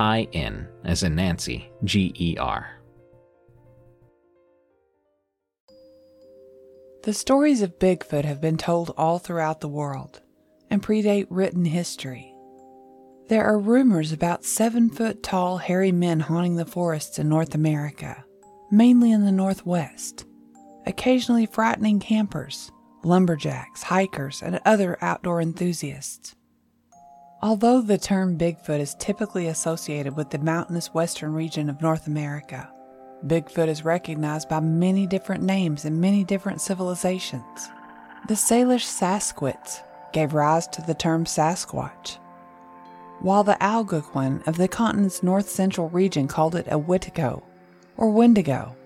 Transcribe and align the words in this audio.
I 0.00 0.28
N 0.32 0.66
as 0.82 1.02
in 1.02 1.14
Nancy, 1.14 1.70
G 1.84 2.14
E 2.18 2.38
R. 2.38 2.80
The 7.02 7.12
stories 7.12 7.60
of 7.60 7.78
Bigfoot 7.78 8.24
have 8.24 8.40
been 8.40 8.56
told 8.56 8.94
all 8.96 9.18
throughout 9.18 9.60
the 9.60 9.68
world 9.68 10.22
and 10.70 10.82
predate 10.82 11.26
written 11.28 11.66
history. 11.66 12.34
There 13.28 13.44
are 13.44 13.58
rumors 13.58 14.10
about 14.10 14.46
seven 14.46 14.88
foot 14.88 15.22
tall, 15.22 15.58
hairy 15.58 15.92
men 15.92 16.20
haunting 16.20 16.56
the 16.56 16.64
forests 16.64 17.18
in 17.18 17.28
North 17.28 17.54
America, 17.54 18.24
mainly 18.70 19.12
in 19.12 19.26
the 19.26 19.32
Northwest, 19.32 20.24
occasionally 20.86 21.44
frightening 21.44 22.00
campers, 22.00 22.72
lumberjacks, 23.04 23.82
hikers, 23.82 24.40
and 24.40 24.60
other 24.64 24.96
outdoor 25.02 25.42
enthusiasts. 25.42 26.36
Although 27.42 27.80
the 27.80 27.96
term 27.96 28.36
Bigfoot 28.36 28.80
is 28.80 28.94
typically 28.94 29.46
associated 29.46 30.14
with 30.14 30.28
the 30.28 30.38
mountainous 30.38 30.92
western 30.92 31.32
region 31.32 31.70
of 31.70 31.80
North 31.80 32.06
America, 32.06 32.70
Bigfoot 33.26 33.68
is 33.68 33.82
recognized 33.82 34.50
by 34.50 34.60
many 34.60 35.06
different 35.06 35.42
names 35.42 35.86
in 35.86 36.00
many 36.00 36.22
different 36.22 36.60
civilizations. 36.60 37.70
The 38.28 38.34
Salish 38.34 38.84
Sasquatch 38.84 39.82
gave 40.12 40.34
rise 40.34 40.66
to 40.68 40.82
the 40.82 40.92
term 40.92 41.24
Sasquatch, 41.24 42.18
while 43.20 43.42
the 43.42 43.62
Algonquin 43.62 44.42
of 44.46 44.58
the 44.58 44.68
continent's 44.68 45.22
north 45.22 45.48
central 45.48 45.88
region 45.88 46.28
called 46.28 46.54
it 46.54 46.66
a 46.66 46.78
Witigo 46.78 47.42
or 47.96 48.10
Wendigo. 48.10 48.76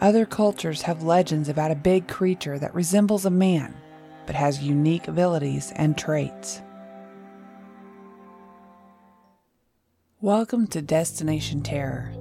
Other 0.00 0.26
cultures 0.26 0.82
have 0.82 1.04
legends 1.04 1.48
about 1.48 1.70
a 1.70 1.76
big 1.76 2.08
creature 2.08 2.58
that 2.58 2.74
resembles 2.74 3.26
a 3.26 3.30
man 3.30 3.76
but 4.26 4.34
has 4.34 4.60
unique 4.60 5.06
abilities 5.06 5.72
and 5.76 5.96
traits. 5.96 6.62
Welcome 10.26 10.66
to 10.68 10.82
Destination 10.82 11.62
Terror, 11.62 12.12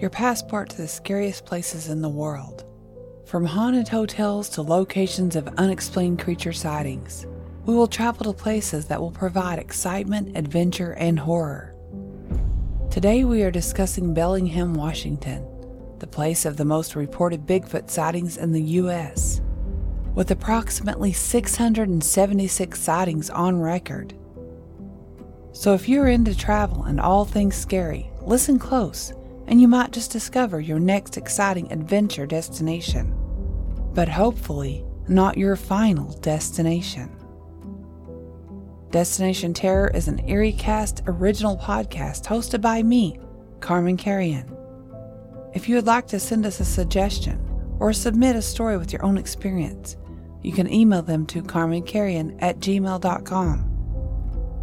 your 0.00 0.10
passport 0.10 0.70
to 0.70 0.76
the 0.78 0.88
scariest 0.88 1.46
places 1.46 1.86
in 1.86 2.02
the 2.02 2.08
world. 2.08 2.64
From 3.24 3.44
haunted 3.44 3.86
hotels 3.86 4.48
to 4.48 4.62
locations 4.62 5.36
of 5.36 5.46
unexplained 5.58 6.18
creature 6.18 6.52
sightings, 6.52 7.24
we 7.64 7.76
will 7.76 7.86
travel 7.86 8.24
to 8.24 8.32
places 8.32 8.86
that 8.86 9.00
will 9.00 9.12
provide 9.12 9.60
excitement, 9.60 10.36
adventure, 10.36 10.94
and 10.94 11.20
horror. 11.20 11.72
Today 12.90 13.24
we 13.24 13.44
are 13.44 13.52
discussing 13.52 14.12
Bellingham, 14.12 14.74
Washington, 14.74 15.46
the 16.00 16.08
place 16.08 16.44
of 16.44 16.56
the 16.56 16.64
most 16.64 16.96
reported 16.96 17.46
Bigfoot 17.46 17.88
sightings 17.88 18.38
in 18.38 18.50
the 18.50 18.62
U.S., 18.82 19.40
with 20.16 20.32
approximately 20.32 21.12
676 21.12 22.80
sightings 22.80 23.30
on 23.30 23.60
record. 23.60 24.14
So 25.52 25.74
if 25.74 25.88
you're 25.88 26.08
into 26.08 26.36
travel 26.36 26.84
and 26.84 26.98
all 26.98 27.24
things 27.24 27.54
scary, 27.54 28.10
listen 28.22 28.58
close, 28.58 29.12
and 29.46 29.60
you 29.60 29.68
might 29.68 29.92
just 29.92 30.10
discover 30.10 30.60
your 30.60 30.80
next 30.80 31.18
exciting 31.18 31.70
adventure 31.70 32.26
destination. 32.26 33.14
But 33.92 34.08
hopefully, 34.08 34.84
not 35.08 35.36
your 35.36 35.56
final 35.56 36.14
destination. 36.20 37.14
Destination 38.90 39.52
Terror 39.52 39.90
is 39.94 40.08
an 40.08 40.26
Eeriecast 40.26 41.02
original 41.06 41.58
podcast 41.58 42.24
hosted 42.24 42.62
by 42.62 42.82
me, 42.82 43.18
Carman 43.60 43.98
Carrion. 43.98 44.56
If 45.54 45.68
you 45.68 45.76
would 45.76 45.86
like 45.86 46.06
to 46.08 46.20
send 46.20 46.46
us 46.46 46.60
a 46.60 46.64
suggestion 46.64 47.38
or 47.78 47.92
submit 47.92 48.36
a 48.36 48.42
story 48.42 48.78
with 48.78 48.92
your 48.92 49.04
own 49.04 49.18
experience, 49.18 49.96
you 50.42 50.52
can 50.52 50.72
email 50.72 51.02
them 51.02 51.26
to 51.26 51.42
carmancarrion 51.42 52.38
at 52.40 52.58
gmail.com 52.58 53.71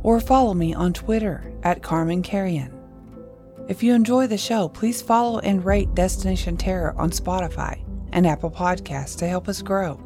or 0.04 0.20
follow 0.20 0.54
me 0.54 0.74
on 0.74 0.94
Twitter 0.94 1.54
at 1.64 1.84
Carman 1.84 2.22
Carrion. 2.22 2.74
If 3.68 3.84
you 3.84 3.94
enjoy 3.94 4.28
the 4.28 4.38
show, 4.38 4.68
please 4.70 5.02
follow 5.02 5.40
and 5.40 5.64
rate 5.64 5.94
Destination 5.94 6.58
Terror 6.58 6.96
on 6.98 7.12
Spotify 7.12 7.84
and 8.14 8.26
Apple 8.26 8.50
Podcasts 8.50 9.18
to 9.20 9.28
help 9.28 9.48
us 9.48 9.62
grow. 9.62 10.04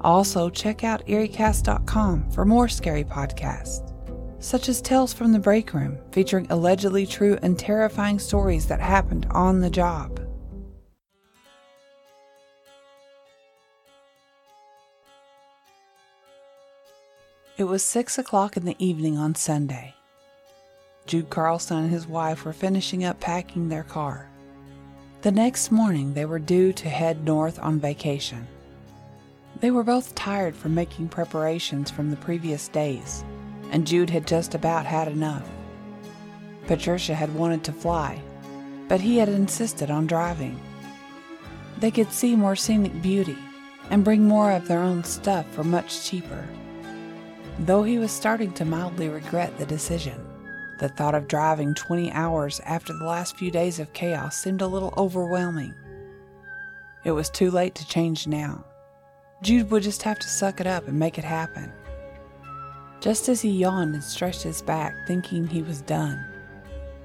Also, 0.00 0.50
check 0.50 0.84
out 0.84 1.06
EerieCast.com 1.06 2.30
for 2.30 2.44
more 2.44 2.68
scary 2.68 3.04
podcasts, 3.04 3.92
such 4.40 4.68
as 4.68 4.80
Tales 4.80 5.12
from 5.12 5.32
the 5.32 5.38
Break 5.38 5.74
Room, 5.74 5.98
featuring 6.12 6.46
allegedly 6.50 7.06
true 7.06 7.38
and 7.42 7.58
terrifying 7.58 8.18
stories 8.18 8.66
that 8.66 8.80
happened 8.80 9.26
on 9.30 9.60
the 9.60 9.70
job. 9.70 10.20
It 17.62 17.68
was 17.68 17.84
six 17.84 18.18
o'clock 18.18 18.56
in 18.56 18.64
the 18.64 18.74
evening 18.84 19.16
on 19.16 19.36
Sunday. 19.36 19.94
Jude 21.06 21.30
Carlson 21.30 21.78
and 21.78 21.90
his 21.92 22.08
wife 22.08 22.44
were 22.44 22.52
finishing 22.52 23.04
up 23.04 23.20
packing 23.20 23.68
their 23.68 23.84
car. 23.84 24.28
The 25.20 25.30
next 25.30 25.70
morning, 25.70 26.12
they 26.12 26.24
were 26.24 26.40
due 26.40 26.72
to 26.72 26.88
head 26.88 27.24
north 27.24 27.60
on 27.60 27.78
vacation. 27.78 28.48
They 29.60 29.70
were 29.70 29.84
both 29.84 30.16
tired 30.16 30.56
from 30.56 30.74
making 30.74 31.10
preparations 31.10 31.88
from 31.88 32.10
the 32.10 32.16
previous 32.16 32.66
days, 32.66 33.24
and 33.70 33.86
Jude 33.86 34.10
had 34.10 34.26
just 34.26 34.56
about 34.56 34.84
had 34.84 35.06
enough. 35.06 35.48
Patricia 36.66 37.14
had 37.14 37.32
wanted 37.32 37.62
to 37.62 37.72
fly, 37.72 38.20
but 38.88 39.00
he 39.00 39.18
had 39.18 39.28
insisted 39.28 39.88
on 39.88 40.08
driving. 40.08 40.60
They 41.78 41.92
could 41.92 42.10
see 42.10 42.34
more 42.34 42.56
scenic 42.56 43.00
beauty 43.00 43.38
and 43.88 44.02
bring 44.02 44.24
more 44.24 44.50
of 44.50 44.66
their 44.66 44.80
own 44.80 45.04
stuff 45.04 45.46
for 45.54 45.62
much 45.62 46.04
cheaper. 46.04 46.44
Though 47.60 47.82
he 47.82 47.98
was 47.98 48.10
starting 48.10 48.52
to 48.54 48.64
mildly 48.64 49.08
regret 49.08 49.56
the 49.58 49.66
decision, 49.66 50.26
the 50.78 50.88
thought 50.88 51.14
of 51.14 51.28
driving 51.28 51.74
20 51.74 52.10
hours 52.12 52.60
after 52.64 52.92
the 52.92 53.04
last 53.04 53.36
few 53.36 53.50
days 53.50 53.78
of 53.78 53.92
chaos 53.92 54.36
seemed 54.36 54.62
a 54.62 54.66
little 54.66 54.92
overwhelming. 54.96 55.74
It 57.04 57.12
was 57.12 57.30
too 57.30 57.50
late 57.50 57.74
to 57.76 57.86
change 57.86 58.26
now. 58.26 58.64
Jude 59.42 59.70
would 59.70 59.82
just 59.82 60.02
have 60.02 60.18
to 60.20 60.28
suck 60.28 60.60
it 60.60 60.66
up 60.66 60.88
and 60.88 60.98
make 60.98 61.18
it 61.18 61.24
happen. 61.24 61.72
Just 63.00 63.28
as 63.28 63.40
he 63.40 63.50
yawned 63.50 63.94
and 63.94 64.02
stretched 64.02 64.42
his 64.42 64.62
back, 64.62 64.94
thinking 65.06 65.46
he 65.46 65.62
was 65.62 65.82
done, 65.82 66.24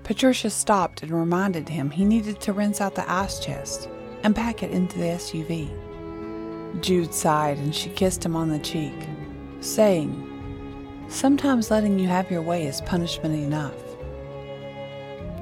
Patricia 0.03 0.49
stopped 0.49 1.03
and 1.03 1.11
reminded 1.11 1.67
him 1.67 1.91
he 1.91 2.05
needed 2.05 2.39
to 2.39 2.53
rinse 2.53 2.79
out 2.79 2.95
the 2.95 3.11
ice 3.11 3.39
chest 3.39 3.89
and 4.23 4.35
pack 4.35 4.63
it 4.63 4.71
into 4.71 4.97
the 4.97 5.05
SUV. 5.05 5.69
Jude 6.81 7.13
sighed 7.13 7.57
and 7.57 7.75
she 7.75 7.89
kissed 7.89 8.25
him 8.25 8.35
on 8.35 8.49
the 8.49 8.59
cheek, 8.59 8.93
saying, 9.59 10.26
Sometimes 11.09 11.71
letting 11.71 11.97
you 11.97 12.07
have 12.09 12.29
your 12.29 12.41
way 12.41 12.67
is 12.67 12.81
punishment 12.81 13.33
enough. 13.33 13.73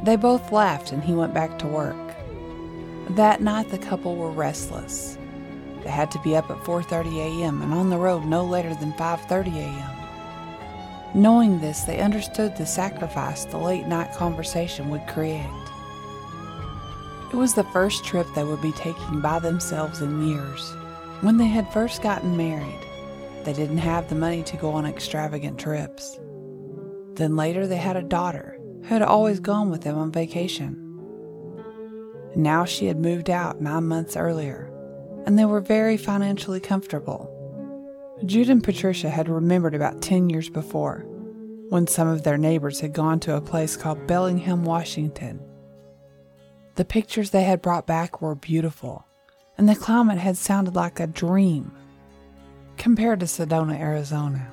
They 0.04 0.16
both 0.16 0.52
laughed 0.52 0.92
and 0.92 1.04
he 1.04 1.14
went 1.14 1.34
back 1.34 1.58
to 1.60 1.68
work. 1.68 1.96
That 3.10 3.42
night 3.42 3.70
the 3.70 3.80
couple 3.80 4.16
were 4.16 4.30
restless. 4.30 5.18
They 5.84 5.90
had 5.90 6.12
to 6.12 6.22
be 6.24 6.36
up 6.36 6.52
at 6.52 6.58
4:30 6.64 7.42
a.m. 7.42 7.62
and 7.64 7.74
on 7.74 7.90
the 7.90 7.98
road 7.98 8.26
no 8.26 8.46
later 8.46 8.76
than 8.76 8.94
5:30 8.94 9.56
a.m. 9.58 9.92
Knowing 11.16 11.60
this, 11.60 11.82
they 11.82 12.00
understood 12.00 12.56
the 12.56 12.66
sacrifice 12.66 13.46
the 13.46 13.58
late 13.58 13.88
night 13.88 14.12
conversation 14.14 14.90
would 14.90 15.08
create. 15.08 15.46
It 17.32 17.36
was 17.36 17.54
the 17.54 17.64
first 17.66 18.04
trip 18.04 18.28
they 18.36 18.44
would 18.44 18.62
be 18.62 18.72
taking 18.74 19.20
by 19.20 19.40
themselves 19.40 20.02
in 20.02 20.28
years. 20.28 20.74
When 21.22 21.38
they 21.38 21.48
had 21.48 21.72
first 21.74 22.02
gotten 22.04 22.38
married, 22.38 22.86
they 23.46 23.54
didn't 23.54 23.78
have 23.78 24.10
the 24.10 24.16
money 24.16 24.44
to 24.44 24.58
go 24.58 24.72
on 24.72 24.86
extravagant 24.86 25.60
trips. 25.60 26.20
Then 27.14 27.36
later, 27.36 27.68
they 27.68 27.78
had 27.78 27.96
a 27.96 28.02
daughter 28.02 28.60
who 28.84 28.88
had 28.88 29.02
always 29.02 29.40
gone 29.40 29.70
with 29.70 29.82
them 29.82 29.98
on 29.98 30.12
vacation. 30.12 30.82
Now 32.36 32.66
she 32.66 32.88
had 32.88 33.00
moved 33.00 33.30
out 33.30 33.62
nine 33.62 33.88
months 33.88 34.18
earlier, 34.18 34.70
and 35.26 35.40
they 35.40 35.46
were 35.46 35.62
very 35.62 35.96
financially 35.96 36.60
comfortable. 36.60 37.32
Jude 38.26 38.50
and 38.50 38.64
Patricia 38.64 39.10
had 39.10 39.30
remembered 39.30 39.76
about 39.76 40.02
10 40.02 40.30
years 40.30 40.50
before, 40.50 41.06
when 41.70 41.88
some 41.88 42.08
of 42.08 42.24
their 42.24 42.38
neighbors 42.38 42.80
had 42.80 42.94
gone 42.94 43.20
to 43.22 43.36
a 43.36 43.42
place 43.42 43.76
called 43.76 44.08
Bellingham, 44.08 44.64
Washington. 44.64 45.40
The 46.76 46.86
pictures 46.86 47.30
they 47.30 47.44
had 47.44 47.62
brought 47.62 47.88
back 47.88 48.22
were 48.22 48.36
beautiful, 48.36 49.06
and 49.58 49.70
the 49.70 49.76
climate 49.76 50.18
had 50.18 50.36
sounded 50.36 50.76
like 50.76 51.00
a 51.00 51.08
dream 51.08 51.72
compared 52.78 53.20
to 53.20 53.26
Sedona, 53.26 53.80
Arizona, 53.80 54.52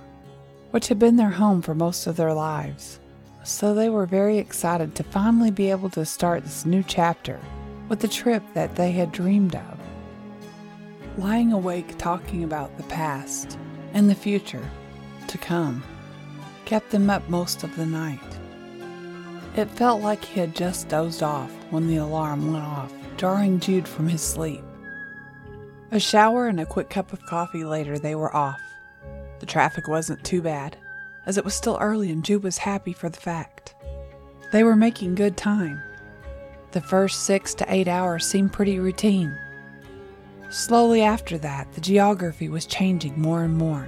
which 0.71 0.89
had 0.89 0.99
been 0.99 1.17
their 1.17 1.31
home 1.31 1.63
for 1.63 1.75
most 1.75 2.07
of 2.07 2.17
their 2.17 2.33
lives. 2.33 3.01
So 3.45 3.75
they 3.75 3.89
were 3.89 4.07
very 4.07 4.39
excited 4.39 4.95
to 4.95 5.05
finally 5.05 5.51
be 5.51 5.71
able 5.71 5.91
to 5.91 6.05
start 6.05 6.45
this 6.45 6.65
new 6.65 6.83
chapter 6.83 7.41
with 7.89 8.01
the 8.01 8.09
trip 8.09 8.43
that 8.55 8.77
they 8.77 8.93
had 8.93 9.13
dreamed 9.13 9.57
of. 9.57 9.81
Lying 11.19 11.53
awake 11.53 11.99
talking 11.99 12.45
about 12.45 12.77
the 12.77 12.85
past 12.85 13.59
and 13.93 14.09
the 14.09 14.15
future 14.15 14.69
to 15.27 15.39
come 15.39 15.83
kept 16.65 16.91
them 16.91 17.11
up 17.11 17.29
most 17.29 17.65
of 17.65 17.77
the 17.77 17.85
night. 17.85 18.21
It 19.57 19.71
felt 19.71 20.01
like 20.01 20.25
he 20.25 20.41
had 20.41 20.55
just 20.55 20.89
dozed 20.89 21.23
off 21.23 21.51
when 21.71 21.87
the 21.87 21.99
alarm 21.99 22.53
went 22.53 22.65
off, 22.65 22.93
jarring 23.19 23.61
Jude 23.61 23.87
from 23.87 24.09
his 24.09 24.23
sleep. 24.23 24.63
A 25.93 26.01
shower 26.01 26.47
and 26.47 26.59
a 26.59 26.65
quick 26.65 26.89
cup 26.89 27.13
of 27.13 27.27
coffee 27.27 27.65
later, 27.65 27.99
they 27.99 28.15
were 28.15 28.35
off. 28.35 28.63
The 29.41 29.47
traffic 29.47 29.89
wasn't 29.89 30.25
too 30.25 30.41
bad, 30.41 30.79
as 31.27 31.37
it 31.37 31.45
was 31.45 31.53
still 31.53 31.77
early 31.83 32.11
and 32.11 32.25
Jude 32.25 32.43
was 32.43 32.57
happy 32.57 32.95
for 32.95 33.11
the 33.11 33.21
fact. 33.21 33.75
They 34.53 34.65
were 34.65 34.75
making 34.75 35.17
good 35.17 35.37
time. 35.37 35.83
The 36.71 36.81
first 36.81 37.27
six 37.27 37.53
to 37.57 37.67
eight 37.69 37.89
hours 37.89 38.25
seemed 38.25 38.55
pretty 38.55 38.79
routine. 38.79 39.39
Slowly 40.49 41.03
after 41.03 41.37
that, 41.37 41.71
the 41.75 41.83
geography 41.83 42.49
was 42.49 42.65
changing 42.65 43.21
more 43.21 43.45
and 43.45 43.59
more. 43.59 43.87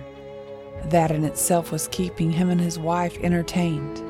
That 0.90 1.10
in 1.10 1.24
itself 1.24 1.72
was 1.72 1.88
keeping 1.88 2.30
him 2.30 2.50
and 2.50 2.60
his 2.60 2.78
wife 2.78 3.16
entertained. 3.22 4.02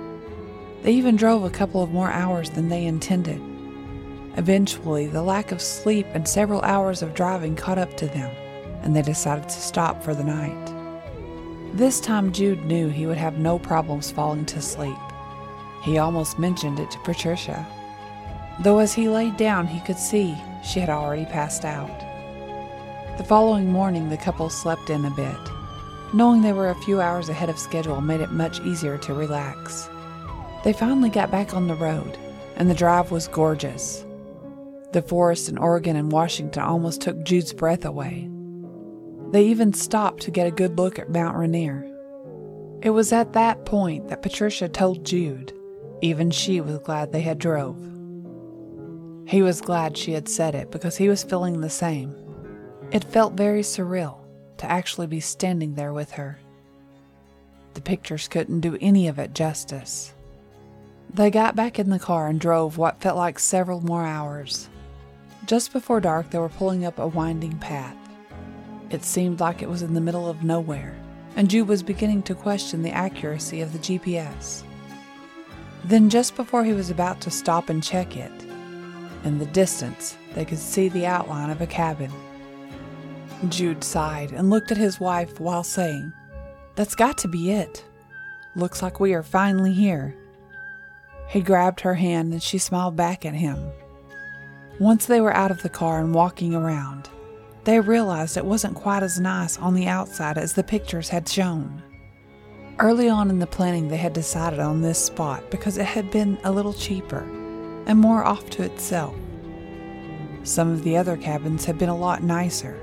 They 0.83 0.95
even 0.95 1.15
drove 1.15 1.45
a 1.45 1.51
couple 1.51 1.81
of 1.81 1.93
more 1.93 2.11
hours 2.11 2.51
than 2.51 2.71
they 2.71 2.87
intended. 2.87 3.41
Eventually, 4.37 5.07
the 5.07 5.23
lack 5.23 5.53
of 5.53 5.63
sleep 5.63 6.07
and 6.13 6.27
several 6.27 6.61
hours 6.63 7.03
of 7.03 7.15
driving 7.15 7.55
caught 7.55 7.79
up 7.79 7.97
to 7.99 8.07
them, 8.07 8.35
and 8.83 8.95
they 8.95 9.03
decided 9.03 9.45
to 9.45 9.61
stop 9.61 10.03
for 10.03 10.15
the 10.15 10.25
night. 10.25 10.75
This 11.75 12.01
time, 12.01 12.33
Jude 12.33 12.65
knew 12.65 12.89
he 12.89 13.07
would 13.07 13.17
have 13.17 13.39
no 13.39 13.59
problems 13.59 14.11
falling 14.11 14.45
to 14.47 14.61
sleep. 14.61 14.97
He 15.83 15.99
almost 15.99 16.39
mentioned 16.39 16.81
it 16.81 16.91
to 16.91 16.99
Patricia, 17.01 17.67
though 18.61 18.79
as 18.79 18.93
he 18.93 19.09
laid 19.09 19.37
down, 19.37 19.67
he 19.67 19.81
could 19.81 19.99
see 19.99 20.37
she 20.65 20.81
had 20.81 20.89
already 20.89 21.27
passed 21.27 21.65
out. 21.65 22.01
The 23.19 23.25
following 23.25 23.71
morning, 23.71 24.09
the 24.09 24.17
couple 24.17 24.51
slept 24.51 24.91
in 24.91 25.05
a 25.05 25.11
bit. 25.11 25.37
Knowing 26.13 26.43
they 26.43 26.53
were 26.53 26.71
a 26.71 26.83
few 26.83 27.01
hours 27.01 27.29
ahead 27.29 27.51
of 27.51 27.59
schedule 27.59 28.01
made 28.01 28.21
it 28.21 28.33
much 28.33 28.61
easier 28.61 28.99
to 28.99 29.15
relax. 29.15 29.89
They 30.65 30.73
finally 30.73 31.11
got 31.11 31.31
back 31.31 31.55
on 31.55 31.69
the 31.69 31.75
road, 31.75 32.19
and 32.57 32.69
the 32.69 32.75
drive 32.75 33.11
was 33.11 33.29
gorgeous. 33.29 34.05
The 34.95 35.03
forests 35.03 35.49
in 35.49 35.59
Oregon 35.59 35.97
and 35.97 36.13
Washington 36.13 36.63
almost 36.63 37.01
took 37.01 37.25
Jude's 37.25 37.53
breath 37.53 37.85
away. 37.85 38.31
They 39.33 39.45
even 39.47 39.73
stopped 39.73 40.23
to 40.23 40.31
get 40.31 40.47
a 40.47 40.53
good 40.53 40.79
look 40.79 41.01
at 41.01 41.11
Mount 41.11 41.37
Rainier. 41.37 41.83
It 42.81 42.91
was 42.91 43.13
at 43.13 43.33
that 43.33 43.65
point 43.65 44.07
that 44.07 44.23
Patricia 44.23 44.69
told 44.69 45.05
Jude 45.05 45.53
even 46.01 46.31
she 46.31 46.61
was 46.61 46.79
glad 46.79 47.11
they 47.11 47.23
had 47.23 47.41
drove. 47.41 47.77
He 49.27 49.43
was 49.43 49.61
glad 49.61 49.97
she 49.97 50.13
had 50.13 50.29
said 50.29 50.55
it 50.55 50.71
because 50.71 50.97
he 50.97 51.09
was 51.09 51.25
feeling 51.25 51.61
the 51.61 51.71
same. 51.71 52.15
It 52.93 53.03
felt 53.03 53.33
very 53.33 53.63
surreal 53.63 54.19
to 54.59 54.71
actually 54.71 55.09
be 55.09 55.19
standing 55.19 55.75
there 55.75 55.93
with 55.93 56.13
her. 56.13 56.39
The 57.73 57.81
pictures 57.81 58.29
couldn't 58.29 58.61
do 58.61 58.79
any 58.81 59.09
of 59.09 59.19
it 59.19 59.35
justice. 59.35 60.15
They 61.13 61.33
got 61.33 61.57
back 61.57 61.81
in 61.81 61.91
the 61.91 61.99
car 61.99 62.29
and 62.29 62.39
drove 62.39 62.79
what 62.79 63.01
felt 63.01 63.17
like 63.17 63.41
several 63.41 63.81
more 63.81 64.07
hours. 64.07 64.69
Just 65.47 65.75
before 65.75 66.01
dark, 66.01 66.31
they 66.31 66.39
were 66.39 66.49
pulling 66.49 66.87
up 66.87 66.99
a 66.99 67.07
winding 67.07 67.59
path. 67.59 67.97
It 68.89 69.05
seemed 69.05 69.41
like 69.41 69.61
it 69.61 69.69
was 69.69 69.83
in 69.83 69.93
the 69.93 70.01
middle 70.01 70.29
of 70.29 70.43
nowhere, 70.43 70.97
and 71.37 71.51
Jude 71.51 71.69
was 71.69 71.83
beginning 71.83 72.23
to 72.23 72.35
question 72.35 72.83
the 72.83 72.93
accuracy 72.93 73.61
of 73.61 73.73
the 73.73 73.79
GPS. 73.79 74.63
Then, 75.85 76.09
just 76.09 76.35
before 76.35 76.65
he 76.65 76.73
was 76.73 76.89
about 76.89 77.21
to 77.23 77.31
stop 77.31 77.69
and 77.69 77.83
check 77.83 78.17
it, 78.17 78.33
in 79.25 79.39
the 79.39 79.47
distance, 79.47 80.17
they 80.35 80.47
could 80.47 80.59
see 80.59 80.89
the 80.89 81.07
outline 81.07 81.51
of 81.51 81.61
a 81.61 81.67
cabin. 81.67 82.13
Jude 83.51 83.85
sighed 83.85 84.33
and 84.33 84.49
looked 84.49 84.71
at 84.71 84.79
his 84.79 84.99
wife 84.99 85.41
while 85.41 85.65
saying, 85.65 86.13
That's 86.75 86.95
got 86.95 87.19
to 87.19 87.29
be 87.29 87.51
it. 87.51 87.85
Looks 88.57 88.81
like 88.81 88.99
we 88.99 89.13
are 89.13 89.23
finally 89.23 89.73
here. 89.73 90.15
He 91.29 91.41
grabbed 91.41 91.81
her 91.81 91.95
hand 91.95 92.33
and 92.33 92.43
she 92.43 92.57
smiled 92.57 92.97
back 92.97 93.27
at 93.27 93.35
him. 93.35 93.73
Once 94.81 95.07
they 95.07 95.21
were 95.21 95.35
out 95.35 95.53
of 95.53 95.63
the 95.63 95.69
car 95.69 96.01
and 96.01 96.13
walking 96.13 96.53
around, 96.53 97.09
they 97.63 97.79
realized 97.79 98.37
it 98.37 98.45
wasn't 98.45 98.75
quite 98.75 99.05
as 99.05 99.21
nice 99.21 99.57
on 99.59 99.73
the 99.73 99.87
outside 99.87 100.37
as 100.37 100.53
the 100.53 100.65
pictures 100.65 101.09
had 101.09 101.29
shown. 101.29 101.81
Early 102.81 103.09
on 103.09 103.31
in 103.31 103.39
the 103.39 103.47
planning, 103.47 103.87
they 103.87 103.97
had 103.97 104.13
decided 104.13 104.59
on 104.59 104.83
this 104.83 104.99
spot 104.99 105.49
because 105.49 105.79
it 105.79 105.87
had 105.87 106.11
been 106.11 106.39
a 106.43 106.51
little 106.51 106.73
cheaper 106.73 107.21
and 107.87 107.99
more 107.99 108.25
off 108.25 108.51
to 108.51 108.65
itself. 108.65 109.15
Some 110.43 110.73
of 110.73 110.83
the 110.83 110.97
other 110.97 111.17
cabins 111.17 111.65
had 111.65 111.79
been 111.79 111.89
a 111.89 111.97
lot 111.97 112.25
nicer, 112.25 112.77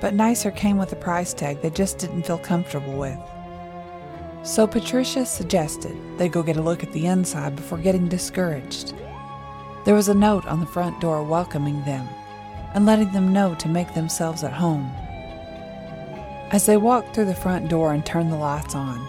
but 0.00 0.14
nicer 0.14 0.50
came 0.50 0.78
with 0.78 0.92
a 0.92 0.96
price 0.96 1.34
tag 1.34 1.60
they 1.60 1.70
just 1.70 1.98
didn't 1.98 2.22
feel 2.22 2.38
comfortable 2.38 2.96
with. 2.96 3.18
So 4.42 4.66
Patricia 4.66 5.26
suggested 5.26 5.96
they 6.16 6.30
go 6.30 6.42
get 6.42 6.56
a 6.56 6.62
look 6.62 6.82
at 6.82 6.92
the 6.92 7.06
inside 7.06 7.56
before 7.56 7.78
getting 7.78 8.08
discouraged. 8.08 8.94
There 9.86 9.94
was 9.94 10.08
a 10.08 10.14
note 10.14 10.44
on 10.46 10.58
the 10.58 10.66
front 10.66 11.00
door 11.00 11.22
welcoming 11.22 11.84
them 11.84 12.08
and 12.74 12.84
letting 12.84 13.12
them 13.12 13.32
know 13.32 13.54
to 13.54 13.68
make 13.68 13.94
themselves 13.94 14.42
at 14.42 14.52
home. 14.52 14.90
As 16.50 16.66
they 16.66 16.76
walked 16.76 17.14
through 17.14 17.26
the 17.26 17.36
front 17.36 17.68
door 17.68 17.92
and 17.92 18.04
turned 18.04 18.32
the 18.32 18.36
lights 18.36 18.74
on, 18.74 19.06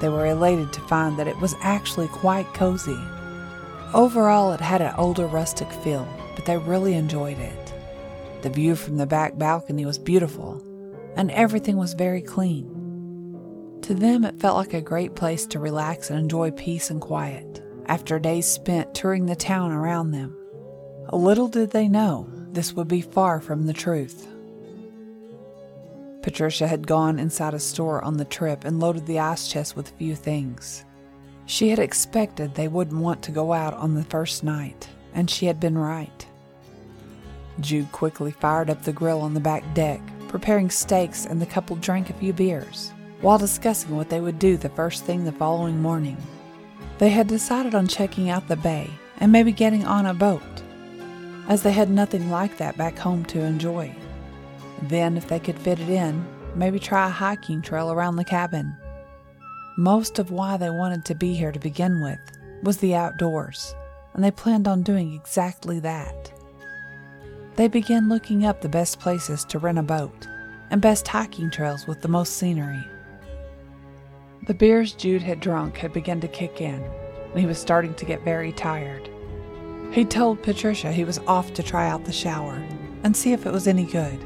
they 0.00 0.10
were 0.10 0.26
elated 0.26 0.70
to 0.74 0.82
find 0.82 1.18
that 1.18 1.28
it 1.28 1.38
was 1.38 1.56
actually 1.62 2.08
quite 2.08 2.52
cozy. 2.52 2.98
Overall, 3.94 4.52
it 4.52 4.60
had 4.60 4.82
an 4.82 4.92
older 4.98 5.26
rustic 5.26 5.72
feel, 5.72 6.06
but 6.36 6.44
they 6.44 6.58
really 6.58 6.92
enjoyed 6.92 7.38
it. 7.38 7.72
The 8.42 8.50
view 8.50 8.76
from 8.76 8.98
the 8.98 9.06
back 9.06 9.38
balcony 9.38 9.86
was 9.86 9.96
beautiful, 9.96 10.62
and 11.16 11.30
everything 11.30 11.78
was 11.78 11.94
very 11.94 12.20
clean. 12.20 12.66
To 13.80 13.94
them, 13.94 14.26
it 14.26 14.38
felt 14.38 14.58
like 14.58 14.74
a 14.74 14.82
great 14.82 15.14
place 15.14 15.46
to 15.46 15.58
relax 15.58 16.10
and 16.10 16.18
enjoy 16.18 16.50
peace 16.50 16.90
and 16.90 17.00
quiet 17.00 17.62
after 17.88 18.18
days 18.18 18.46
spent 18.46 18.94
touring 18.94 19.26
the 19.26 19.36
town 19.36 19.72
around 19.72 20.10
them. 20.10 20.36
Little 21.12 21.48
did 21.48 21.70
they 21.70 21.88
know 21.88 22.28
this 22.52 22.72
would 22.74 22.88
be 22.88 23.00
far 23.00 23.40
from 23.40 23.66
the 23.66 23.72
truth. 23.72 24.28
Patricia 26.22 26.66
had 26.66 26.86
gone 26.86 27.18
inside 27.18 27.54
a 27.54 27.58
store 27.58 28.04
on 28.04 28.18
the 28.18 28.24
trip 28.24 28.64
and 28.64 28.80
loaded 28.80 29.06
the 29.06 29.18
ice 29.18 29.48
chest 29.48 29.76
with 29.76 29.90
a 29.90 29.96
few 29.96 30.14
things. 30.14 30.84
She 31.46 31.70
had 31.70 31.78
expected 31.78 32.54
they 32.54 32.68
wouldn't 32.68 33.00
want 33.00 33.22
to 33.22 33.32
go 33.32 33.52
out 33.52 33.72
on 33.74 33.94
the 33.94 34.04
first 34.04 34.44
night, 34.44 34.88
and 35.14 35.30
she 35.30 35.46
had 35.46 35.58
been 35.58 35.78
right. 35.78 36.26
Jude 37.60 37.90
quickly 37.92 38.30
fired 38.30 38.68
up 38.68 38.82
the 38.82 38.92
grill 38.92 39.22
on 39.22 39.32
the 39.32 39.40
back 39.40 39.64
deck, 39.74 40.02
preparing 40.28 40.68
steaks, 40.68 41.24
and 41.24 41.40
the 41.40 41.46
couple 41.46 41.76
drank 41.76 42.10
a 42.10 42.14
few 42.14 42.32
beers 42.32 42.92
while 43.20 43.38
discussing 43.38 43.96
what 43.96 44.08
they 44.10 44.20
would 44.20 44.38
do 44.38 44.56
the 44.56 44.68
first 44.68 45.04
thing 45.04 45.24
the 45.24 45.32
following 45.32 45.80
morning. 45.80 46.16
They 46.98 47.10
had 47.10 47.28
decided 47.28 47.74
on 47.74 47.86
checking 47.86 48.28
out 48.28 48.48
the 48.48 48.56
bay 48.56 48.90
and 49.18 49.30
maybe 49.30 49.52
getting 49.52 49.86
on 49.86 50.06
a 50.06 50.14
boat, 50.14 50.42
as 51.48 51.62
they 51.62 51.72
had 51.72 51.90
nothing 51.90 52.30
like 52.30 52.56
that 52.58 52.76
back 52.76 52.98
home 52.98 53.24
to 53.26 53.40
enjoy. 53.40 53.94
Then, 54.82 55.16
if 55.16 55.28
they 55.28 55.40
could 55.40 55.58
fit 55.58 55.78
it 55.78 55.88
in, 55.88 56.26
maybe 56.54 56.78
try 56.78 57.06
a 57.06 57.10
hiking 57.10 57.62
trail 57.62 57.90
around 57.92 58.16
the 58.16 58.24
cabin. 58.24 58.76
Most 59.76 60.18
of 60.18 60.32
why 60.32 60.56
they 60.56 60.70
wanted 60.70 61.04
to 61.04 61.14
be 61.14 61.34
here 61.34 61.52
to 61.52 61.58
begin 61.60 62.00
with 62.00 62.18
was 62.64 62.78
the 62.78 62.96
outdoors, 62.96 63.74
and 64.14 64.24
they 64.24 64.32
planned 64.32 64.66
on 64.66 64.82
doing 64.82 65.14
exactly 65.14 65.78
that. 65.80 66.32
They 67.54 67.68
began 67.68 68.08
looking 68.08 68.44
up 68.44 68.60
the 68.60 68.68
best 68.68 68.98
places 68.98 69.44
to 69.46 69.58
rent 69.58 69.78
a 69.78 69.82
boat 69.82 70.26
and 70.70 70.80
best 70.80 71.06
hiking 71.06 71.50
trails 71.50 71.86
with 71.86 72.02
the 72.02 72.08
most 72.08 72.34
scenery. 72.36 72.84
The 74.48 74.54
beers 74.54 74.94
Jude 74.94 75.20
had 75.20 75.40
drunk 75.40 75.76
had 75.76 75.92
begun 75.92 76.22
to 76.22 76.26
kick 76.26 76.62
in, 76.62 76.82
and 76.82 77.38
he 77.38 77.44
was 77.44 77.58
starting 77.58 77.92
to 77.92 78.06
get 78.06 78.24
very 78.24 78.50
tired. 78.50 79.10
He 79.92 80.06
told 80.06 80.42
Patricia 80.42 80.90
he 80.90 81.04
was 81.04 81.18
off 81.26 81.52
to 81.52 81.62
try 81.62 81.86
out 81.86 82.06
the 82.06 82.12
shower 82.12 82.54
and 83.04 83.14
see 83.14 83.34
if 83.34 83.44
it 83.44 83.52
was 83.52 83.68
any 83.68 83.84
good. 83.84 84.18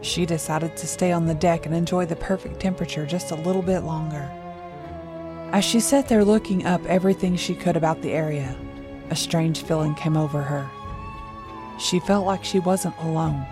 She 0.00 0.26
decided 0.26 0.76
to 0.76 0.86
stay 0.88 1.12
on 1.12 1.26
the 1.26 1.34
deck 1.36 1.64
and 1.64 1.76
enjoy 1.76 2.06
the 2.06 2.16
perfect 2.16 2.58
temperature 2.58 3.06
just 3.06 3.30
a 3.30 3.36
little 3.36 3.62
bit 3.62 3.82
longer. 3.82 4.28
As 5.52 5.64
she 5.64 5.78
sat 5.78 6.08
there 6.08 6.24
looking 6.24 6.66
up 6.66 6.84
everything 6.86 7.36
she 7.36 7.54
could 7.54 7.76
about 7.76 8.02
the 8.02 8.10
area, 8.10 8.56
a 9.10 9.16
strange 9.16 9.62
feeling 9.62 9.94
came 9.94 10.16
over 10.16 10.42
her. 10.42 10.68
She 11.78 12.00
felt 12.00 12.26
like 12.26 12.42
she 12.42 12.58
wasn't 12.58 12.98
alone, 12.98 13.46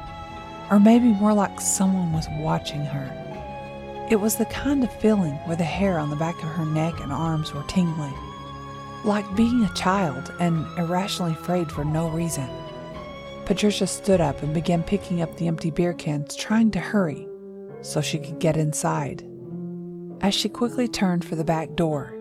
or 0.73 0.81
maybe 0.81 1.07
more 1.07 1.35
like 1.35 1.61
someone 1.61 2.13
was 2.13 2.27
watching 2.41 2.81
her. 2.81 3.28
It 4.11 4.19
was 4.19 4.37
the 4.37 4.47
kind 4.47 4.83
of 4.83 5.01
feeling 5.01 5.35
where 5.45 5.57
the 5.57 5.65
hair 5.65 5.99
on 5.99 6.09
the 6.09 6.17
back 6.17 6.43
of 6.43 6.49
her 6.49 6.65
neck 6.65 7.01
and 7.01 7.13
arms 7.13 7.53
were 7.53 7.63
tingling, 7.65 8.15
like 9.05 9.37
being 9.37 9.63
a 9.65 9.75
child 9.75 10.33
and 10.41 10.67
irrationally 10.79 11.33
afraid 11.33 11.71
for 11.71 11.85
no 11.85 12.09
reason. 12.09 12.49
Patricia 13.45 13.87
stood 13.87 14.23
up 14.23 14.43
and 14.43 14.55
began 14.55 14.83
picking 14.83 15.21
up 15.21 15.37
the 15.37 15.47
empty 15.47 15.71
beer 15.71 15.93
cans, 15.93 16.35
trying 16.35 16.71
to 16.71 16.81
hurry 16.81 17.29
so 17.83 18.01
she 18.01 18.19
could 18.19 18.39
get 18.39 18.57
inside. 18.57 19.25
As 20.23 20.35
she 20.35 20.49
quickly 20.49 20.89
turned 20.89 21.23
for 21.23 21.37
the 21.37 21.45
back 21.45 21.75
door, 21.75 22.15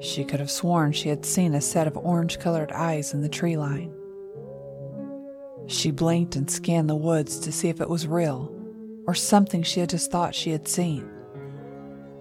she 0.00 0.24
could 0.24 0.40
have 0.40 0.50
sworn 0.50 0.90
she 0.90 1.10
had 1.10 1.24
seen 1.24 1.54
a 1.54 1.60
set 1.60 1.86
of 1.86 1.96
orange 1.96 2.40
colored 2.40 2.72
eyes 2.72 3.14
in 3.14 3.22
the 3.22 3.28
tree 3.28 3.56
line. 3.56 3.94
She 5.68 5.92
blinked 5.92 6.34
and 6.34 6.50
scanned 6.50 6.90
the 6.90 6.96
woods 6.96 7.38
to 7.38 7.52
see 7.52 7.68
if 7.68 7.80
it 7.80 7.88
was 7.88 8.08
real 8.08 8.53
or 9.06 9.14
something 9.14 9.62
she 9.62 9.80
had 9.80 9.90
just 9.90 10.10
thought 10.10 10.34
she 10.34 10.50
had 10.50 10.66
seen. 10.68 11.08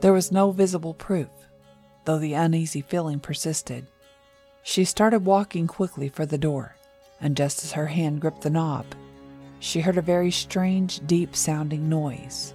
There 0.01 0.13
was 0.13 0.31
no 0.31 0.51
visible 0.51 0.93
proof, 0.93 1.29
though 2.05 2.19
the 2.19 2.33
uneasy 2.33 2.81
feeling 2.81 3.19
persisted. 3.19 3.87
She 4.61 4.85
started 4.85 5.25
walking 5.25 5.67
quickly 5.67 6.09
for 6.09 6.25
the 6.25 6.37
door, 6.37 6.75
and 7.21 7.37
just 7.37 7.63
as 7.63 7.71
her 7.73 7.87
hand 7.87 8.21
gripped 8.21 8.41
the 8.41 8.49
knob, 8.49 8.85
she 9.59 9.79
heard 9.79 9.97
a 9.97 10.01
very 10.01 10.29
strange, 10.29 11.05
deep 11.07 11.35
sounding 11.35 11.87
noise. 11.87 12.53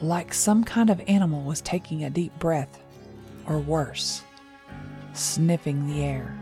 Like 0.00 0.32
some 0.32 0.64
kind 0.64 0.88
of 0.88 1.02
animal 1.06 1.42
was 1.42 1.60
taking 1.60 2.04
a 2.04 2.10
deep 2.10 2.36
breath, 2.38 2.80
or 3.46 3.58
worse, 3.58 4.22
sniffing 5.12 5.86
the 5.86 6.02
air. 6.02 6.41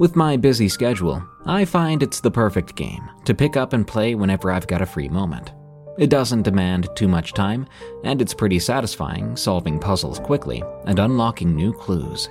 with 0.00 0.16
my 0.16 0.34
busy 0.34 0.66
schedule, 0.66 1.22
I 1.44 1.66
find 1.66 2.02
it's 2.02 2.20
the 2.20 2.30
perfect 2.30 2.74
game 2.74 3.10
to 3.26 3.34
pick 3.34 3.58
up 3.58 3.74
and 3.74 3.86
play 3.86 4.14
whenever 4.14 4.50
I've 4.50 4.66
got 4.66 4.80
a 4.80 4.86
free 4.86 5.10
moment. 5.10 5.52
It 5.98 6.08
doesn't 6.08 6.44
demand 6.44 6.88
too 6.96 7.06
much 7.06 7.34
time, 7.34 7.66
and 8.02 8.22
it's 8.22 8.32
pretty 8.32 8.58
satisfying 8.60 9.36
solving 9.36 9.78
puzzles 9.78 10.18
quickly 10.18 10.64
and 10.86 10.98
unlocking 10.98 11.54
new 11.54 11.74
clues. 11.74 12.30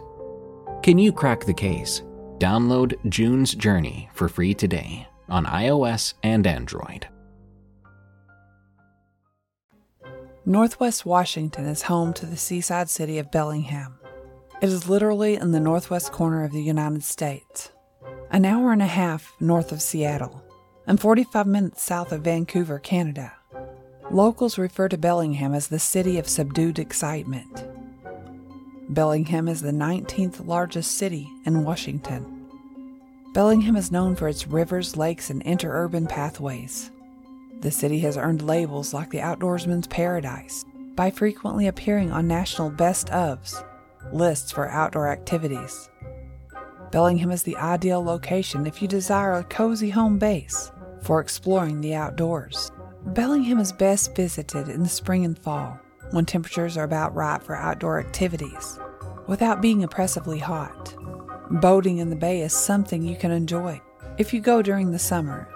Can 0.82 0.98
you 0.98 1.12
crack 1.12 1.46
the 1.46 1.54
case? 1.54 2.02
Download 2.40 2.96
June's 3.08 3.54
Journey 3.54 4.10
for 4.16 4.28
free 4.28 4.56
today 4.56 5.08
on 5.30 5.46
iOS 5.46 6.16
and 6.24 6.48
Android. 6.48 7.08
Northwest 10.44 11.06
Washington 11.06 11.66
is 11.66 11.84
home 11.84 12.16
to 12.16 12.26
the 12.26 12.38
seaside 12.38 12.90
city 12.90 13.20
of 13.20 13.30
Bellingham. 13.30 13.99
It 14.62 14.68
is 14.68 14.90
literally 14.90 15.36
in 15.36 15.54
the 15.54 15.60
northwest 15.62 16.12
corner 16.12 16.44
of 16.44 16.52
the 16.52 16.62
United 16.62 17.06
States, 17.06 17.72
an 18.30 18.44
hour 18.44 18.74
and 18.74 18.82
a 18.82 18.88
half 18.88 19.34
north 19.40 19.72
of 19.72 19.82
Seattle, 19.82 20.44
and 20.86 21.00
45 21.00 21.48
minutes 21.48 21.82
south 21.82 22.12
of 22.12 22.24
Vancouver, 22.24 22.78
Canada. 22.78 23.32
Locals 24.12 24.58
refer 24.58 24.90
to 24.90 24.98
Bellingham 24.98 25.54
as 25.54 25.68
the 25.68 25.80
city 25.80 26.20
of 26.20 26.28
subdued 26.28 26.78
excitement. 26.78 27.66
Bellingham 28.90 29.48
is 29.48 29.62
the 29.62 29.72
19th 29.72 30.46
largest 30.46 30.98
city 30.98 31.30
in 31.46 31.64
Washington. 31.64 32.50
Bellingham 33.34 33.78
is 33.78 33.94
known 33.94 34.14
for 34.14 34.28
its 34.28 34.46
rivers, 34.46 34.98
lakes, 34.98 35.30
and 35.30 35.42
interurban 35.46 36.10
pathways. 36.10 36.92
The 37.62 37.72
city 37.72 38.00
has 38.00 38.18
earned 38.18 38.42
labels 38.42 38.94
like 38.94 39.10
the 39.10 39.20
outdoorsman's 39.20 39.88
paradise 39.88 40.66
by 40.96 41.12
frequently 41.12 41.68
appearing 41.68 42.12
on 42.12 42.28
national 42.28 42.72
best 42.72 43.08
ofs 43.08 43.64
lists 44.12 44.52
for 44.52 44.70
outdoor 44.70 45.08
activities. 45.08 45.90
Bellingham 46.92 47.32
is 47.32 47.44
the 47.44 47.58
ideal 47.58 48.04
location 48.04 48.66
if 48.66 48.82
you 48.82 48.88
desire 48.88 49.34
a 49.34 49.44
cozy 49.44 49.90
home 49.90 50.18
base 50.18 50.72
for 51.02 51.20
exploring 51.20 51.82
the 51.82 51.94
outdoors. 51.94 52.72
Bellingham 53.08 53.60
is 53.60 53.72
best 53.72 54.16
visited 54.16 54.68
in 54.68 54.84
the 54.84 54.90
spring 54.90 55.24
and 55.26 55.38
fall 55.38 55.80
when 56.12 56.26
temperatures 56.26 56.78
are 56.78 56.84
about 56.84 57.16
right 57.16 57.42
for 57.42 57.56
outdoor 57.56 58.00
activities 58.00 58.80
without 59.28 59.62
being 59.62 59.84
oppressively 59.84 60.40
hot. 60.40 60.96
Boating 61.52 62.00
in 62.00 62.10
the 62.10 62.16
bay 62.16 62.42
is 62.42 62.54
something 62.54 63.04
you 63.04 63.16
can 63.16 63.32
enjoy 63.32 63.80
if 64.18 64.34
you 64.34 64.42
go 64.42 64.62
during 64.62 64.92
the 64.92 65.00
summer. 65.00 65.48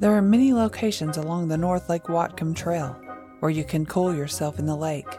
There 0.00 0.12
are 0.12 0.22
many 0.22 0.52
locations 0.52 1.16
along 1.16 1.48
the 1.48 1.56
North 1.56 1.88
Lake 1.88 2.04
Whatcom 2.04 2.56
Trail 2.56 3.00
where 3.38 3.50
you 3.50 3.64
can 3.64 3.86
cool 3.86 4.14
yourself 4.14 4.58
in 4.58 4.66
the 4.66 4.76
lake 4.76 5.18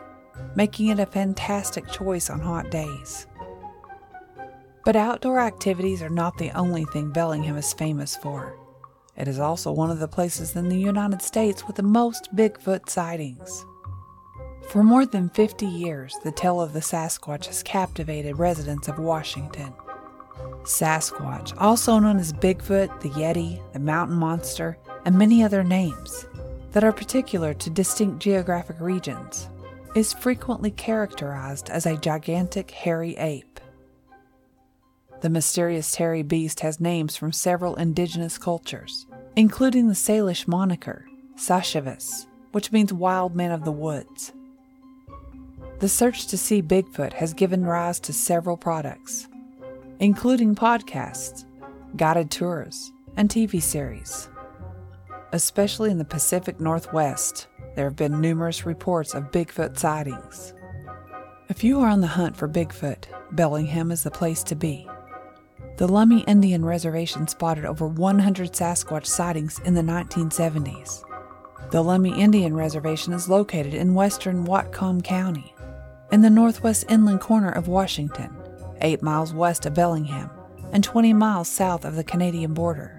making 0.55 0.87
it 0.87 0.99
a 0.99 1.05
fantastic 1.05 1.87
choice 1.89 2.29
on 2.29 2.39
hot 2.39 2.69
days. 2.69 3.27
But 4.85 4.95
outdoor 4.95 5.39
activities 5.39 6.01
are 6.01 6.09
not 6.09 6.37
the 6.37 6.51
only 6.51 6.85
thing 6.85 7.11
Bellingham 7.11 7.57
is 7.57 7.73
famous 7.73 8.15
for. 8.17 8.57
It 9.15 9.27
is 9.27 9.39
also 9.39 9.71
one 9.71 9.91
of 9.91 9.99
the 9.99 10.07
places 10.07 10.55
in 10.55 10.69
the 10.69 10.77
United 10.77 11.21
States 11.21 11.65
with 11.65 11.77
the 11.77 11.83
most 11.83 12.35
Bigfoot 12.35 12.89
sightings. 12.89 13.65
For 14.69 14.83
more 14.83 15.05
than 15.05 15.29
50 15.29 15.65
years, 15.65 16.17
the 16.23 16.31
tale 16.31 16.59
of 16.59 16.73
the 16.73 16.79
Sasquatch 16.79 17.45
has 17.45 17.63
captivated 17.63 18.39
residents 18.39 18.87
of 18.87 18.97
Washington. 18.97 19.73
Sasquatch, 20.63 21.53
also 21.59 21.99
known 21.99 22.17
as 22.17 22.33
Bigfoot, 22.33 23.01
the 23.01 23.09
Yeti, 23.09 23.61
the 23.73 23.79
Mountain 23.79 24.17
Monster, 24.17 24.77
and 25.05 25.17
many 25.17 25.43
other 25.43 25.63
names 25.63 26.25
that 26.71 26.83
are 26.83 26.93
particular 26.93 27.53
to 27.53 27.69
distinct 27.69 28.19
geographic 28.19 28.79
regions 28.79 29.49
is 29.95 30.13
frequently 30.13 30.71
characterized 30.71 31.69
as 31.69 31.85
a 31.85 31.97
gigantic 31.97 32.71
hairy 32.71 33.15
ape. 33.17 33.59
The 35.21 35.29
mysterious 35.29 35.95
hairy 35.95 36.23
beast 36.23 36.59
has 36.61 36.79
names 36.79 37.15
from 37.15 37.31
several 37.31 37.75
indigenous 37.75 38.37
cultures, 38.37 39.05
including 39.35 39.87
the 39.87 39.93
Salish 39.93 40.47
moniker, 40.47 41.05
Sashevas, 41.37 42.25
which 42.51 42.71
means 42.71 42.91
wild 42.91 43.35
man 43.35 43.51
of 43.51 43.63
the 43.63 43.71
woods. 43.71 44.33
The 45.79 45.89
search 45.89 46.27
to 46.27 46.37
see 46.37 46.61
Bigfoot 46.61 47.13
has 47.13 47.33
given 47.33 47.65
rise 47.65 47.99
to 48.01 48.13
several 48.13 48.57
products, 48.57 49.27
including 49.99 50.55
podcasts, 50.55 51.45
guided 51.95 52.31
tours, 52.31 52.91
and 53.15 53.29
TV 53.29 53.61
series. 53.61 54.27
Especially 55.33 55.89
in 55.89 55.97
the 55.97 56.05
Pacific 56.05 56.59
Northwest, 56.59 57.47
there 57.75 57.85
have 57.85 57.95
been 57.95 58.21
numerous 58.21 58.67
reports 58.67 59.15
of 59.15 59.31
Bigfoot 59.31 59.79
sightings. 59.79 60.53
If 61.49 61.63
you 61.63 61.79
are 61.79 61.89
on 61.89 62.01
the 62.01 62.07
hunt 62.07 62.37
for 62.37 62.47
Bigfoot, 62.47 63.05
Bellingham 63.31 63.91
is 63.91 64.03
the 64.03 64.11
place 64.11 64.43
to 64.43 64.53
be. 64.53 64.87
The 65.77 65.87
Lummi 65.87 66.23
Indian 66.27 66.63
Reservation 66.63 67.27
spotted 67.27 67.65
over 67.65 67.87
100 67.87 68.51
Sasquatch 68.51 69.07
sightings 69.07 69.57
in 69.65 69.73
the 69.73 69.81
1970s. 69.81 71.03
The 71.71 71.83
Lummi 71.83 72.15
Indian 72.15 72.55
Reservation 72.55 73.11
is 73.11 73.27
located 73.27 73.73
in 73.73 73.95
western 73.95 74.45
Whatcom 74.45 75.03
County, 75.03 75.55
in 76.11 76.21
the 76.21 76.29
northwest 76.29 76.85
inland 76.89 77.21
corner 77.21 77.49
of 77.49 77.67
Washington, 77.67 78.37
8 78.81 79.01
miles 79.01 79.33
west 79.33 79.65
of 79.65 79.73
Bellingham 79.73 80.29
and 80.71 80.83
20 80.83 81.11
miles 81.13 81.47
south 81.47 81.85
of 81.85 81.95
the 81.95 82.03
Canadian 82.03 82.53
border. 82.53 82.92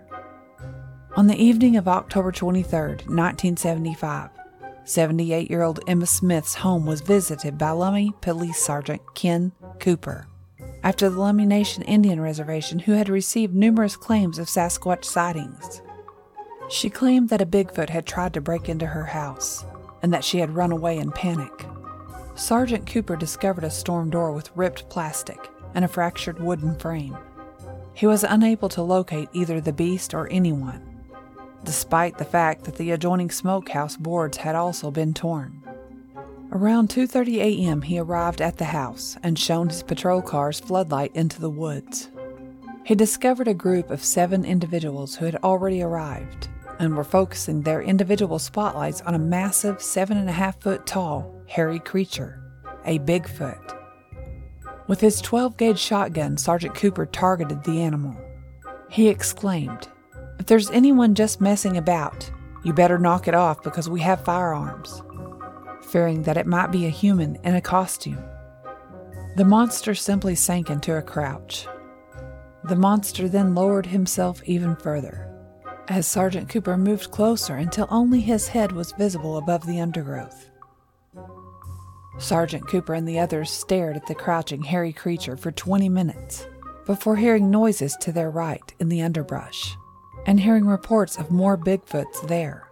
On 1.16 1.28
the 1.28 1.40
evening 1.40 1.76
of 1.76 1.86
October 1.86 2.32
23, 2.32 2.80
1975, 3.06 4.30
78 4.82 5.48
year 5.48 5.62
old 5.62 5.78
Emma 5.86 6.06
Smith's 6.06 6.56
home 6.56 6.86
was 6.86 7.02
visited 7.02 7.56
by 7.56 7.68
Lummi 7.68 8.20
Police 8.20 8.58
Sergeant 8.58 9.00
Ken 9.14 9.52
Cooper 9.78 10.26
after 10.82 11.08
the 11.08 11.16
Lummi 11.16 11.46
Nation 11.46 11.84
Indian 11.84 12.20
Reservation, 12.20 12.80
who 12.80 12.94
had 12.94 13.08
received 13.08 13.54
numerous 13.54 13.96
claims 13.96 14.40
of 14.40 14.48
Sasquatch 14.48 15.04
sightings. 15.04 15.82
She 16.68 16.90
claimed 16.90 17.28
that 17.28 17.40
a 17.40 17.46
Bigfoot 17.46 17.90
had 17.90 18.06
tried 18.06 18.34
to 18.34 18.40
break 18.40 18.68
into 18.68 18.86
her 18.86 19.04
house 19.04 19.64
and 20.02 20.12
that 20.12 20.24
she 20.24 20.38
had 20.38 20.56
run 20.56 20.72
away 20.72 20.98
in 20.98 21.12
panic. 21.12 21.64
Sergeant 22.34 22.90
Cooper 22.90 23.14
discovered 23.14 23.62
a 23.62 23.70
storm 23.70 24.10
door 24.10 24.32
with 24.32 24.50
ripped 24.56 24.88
plastic 24.88 25.48
and 25.76 25.84
a 25.84 25.88
fractured 25.88 26.40
wooden 26.40 26.74
frame. 26.74 27.16
He 27.94 28.08
was 28.08 28.24
unable 28.24 28.68
to 28.70 28.82
locate 28.82 29.28
either 29.32 29.60
the 29.60 29.72
beast 29.72 30.12
or 30.12 30.28
anyone 30.32 30.93
despite 31.64 32.18
the 32.18 32.24
fact 32.24 32.64
that 32.64 32.76
the 32.76 32.90
adjoining 32.90 33.30
smokehouse 33.30 33.96
boards 33.96 34.38
had 34.38 34.54
also 34.54 34.90
been 34.90 35.14
torn. 35.14 35.62
Around 36.52 36.90
2:30 36.90 37.38
a.m., 37.38 37.82
he 37.82 37.98
arrived 37.98 38.40
at 38.40 38.58
the 38.58 38.66
house 38.66 39.16
and 39.22 39.38
shone 39.38 39.68
his 39.68 39.82
patrol 39.82 40.22
car's 40.22 40.60
floodlight 40.60 41.10
into 41.14 41.40
the 41.40 41.50
woods. 41.50 42.10
He 42.84 42.94
discovered 42.94 43.48
a 43.48 43.54
group 43.54 43.90
of 43.90 44.04
seven 44.04 44.44
individuals 44.44 45.16
who 45.16 45.24
had 45.24 45.36
already 45.36 45.82
arrived 45.82 46.48
and 46.78 46.94
were 46.94 47.04
focusing 47.04 47.62
their 47.62 47.82
individual 47.82 48.38
spotlights 48.38 49.00
on 49.02 49.14
a 49.14 49.18
massive 49.18 49.80
seven 49.80 50.16
and 50.18 50.28
a 50.28 50.32
half 50.32 50.60
foot 50.60 50.86
tall, 50.86 51.34
hairy 51.46 51.78
creature, 51.78 52.40
a 52.84 52.98
Bigfoot. 53.00 53.78
With 54.86 55.00
his 55.00 55.20
12 55.22 55.56
gauge 55.56 55.78
shotgun, 55.78 56.36
Sergeant 56.36 56.74
Cooper 56.74 57.06
targeted 57.06 57.64
the 57.64 57.80
animal. 57.80 58.14
He 58.90 59.08
exclaimed, 59.08 59.88
if 60.38 60.46
there's 60.46 60.70
anyone 60.70 61.14
just 61.14 61.40
messing 61.40 61.76
about, 61.76 62.30
you 62.64 62.72
better 62.72 62.98
knock 62.98 63.28
it 63.28 63.34
off 63.34 63.62
because 63.62 63.88
we 63.88 64.00
have 64.00 64.24
firearms, 64.24 65.02
fearing 65.82 66.22
that 66.22 66.36
it 66.36 66.46
might 66.46 66.72
be 66.72 66.86
a 66.86 66.90
human 66.90 67.36
in 67.44 67.54
a 67.54 67.60
costume. 67.60 68.22
The 69.36 69.44
monster 69.44 69.94
simply 69.94 70.34
sank 70.34 70.70
into 70.70 70.96
a 70.96 71.02
crouch. 71.02 71.66
The 72.64 72.76
monster 72.76 73.28
then 73.28 73.54
lowered 73.54 73.86
himself 73.86 74.42
even 74.44 74.76
further, 74.76 75.30
as 75.88 76.06
Sergeant 76.06 76.48
Cooper 76.48 76.76
moved 76.76 77.10
closer 77.10 77.56
until 77.56 77.86
only 77.90 78.20
his 78.20 78.48
head 78.48 78.72
was 78.72 78.92
visible 78.92 79.36
above 79.36 79.66
the 79.66 79.80
undergrowth. 79.80 80.50
Sergeant 82.18 82.66
Cooper 82.68 82.94
and 82.94 83.06
the 83.06 83.18
others 83.18 83.50
stared 83.50 83.96
at 83.96 84.06
the 84.06 84.14
crouching, 84.14 84.62
hairy 84.62 84.92
creature 84.92 85.36
for 85.36 85.52
20 85.52 85.88
minutes 85.88 86.46
before 86.86 87.16
hearing 87.16 87.50
noises 87.50 87.96
to 88.00 88.12
their 88.12 88.30
right 88.30 88.72
in 88.78 88.88
the 88.88 89.02
underbrush 89.02 89.76
and 90.26 90.40
hearing 90.40 90.66
reports 90.66 91.16
of 91.18 91.30
more 91.30 91.56
Bigfoots 91.56 92.26
there. 92.28 92.68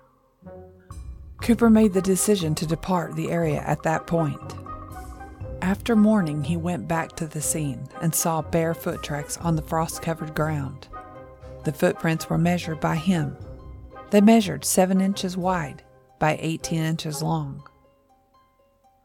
Cooper 1.43 1.69
made 1.69 1.93
the 1.93 2.03
decision 2.03 2.55
to 2.55 2.67
depart 2.67 3.17
the 3.17 3.31
area 3.31 3.61
at 3.63 3.83
that 3.83 4.07
point. 4.07 4.55
After 5.61 5.95
morning, 5.95 6.45
he 6.45 6.57
went 6.57 6.89
back 6.89 7.17
to 7.17 7.27
the 7.27 7.41
scene 7.41 7.89
and 8.01 8.15
saw 8.15 8.43
bare 8.43 8.75
foot 8.75 9.03
tracks 9.03 9.37
on 9.39 9.57
the 9.57 9.63
frost 9.63 10.03
covered 10.03 10.35
ground. 10.35 10.89
The 11.65 11.73
footprints 11.73 12.29
were 12.29 12.39
measured 12.39 12.81
by 12.81 12.97
him. 12.97 13.37
They 14.11 14.21
measured 14.21 14.65
7 14.65 15.01
inches 15.01 15.37
wide 15.37 15.83
by 16.19 16.39
18 16.41 16.83
inches 16.83 17.23
long. 17.23 17.63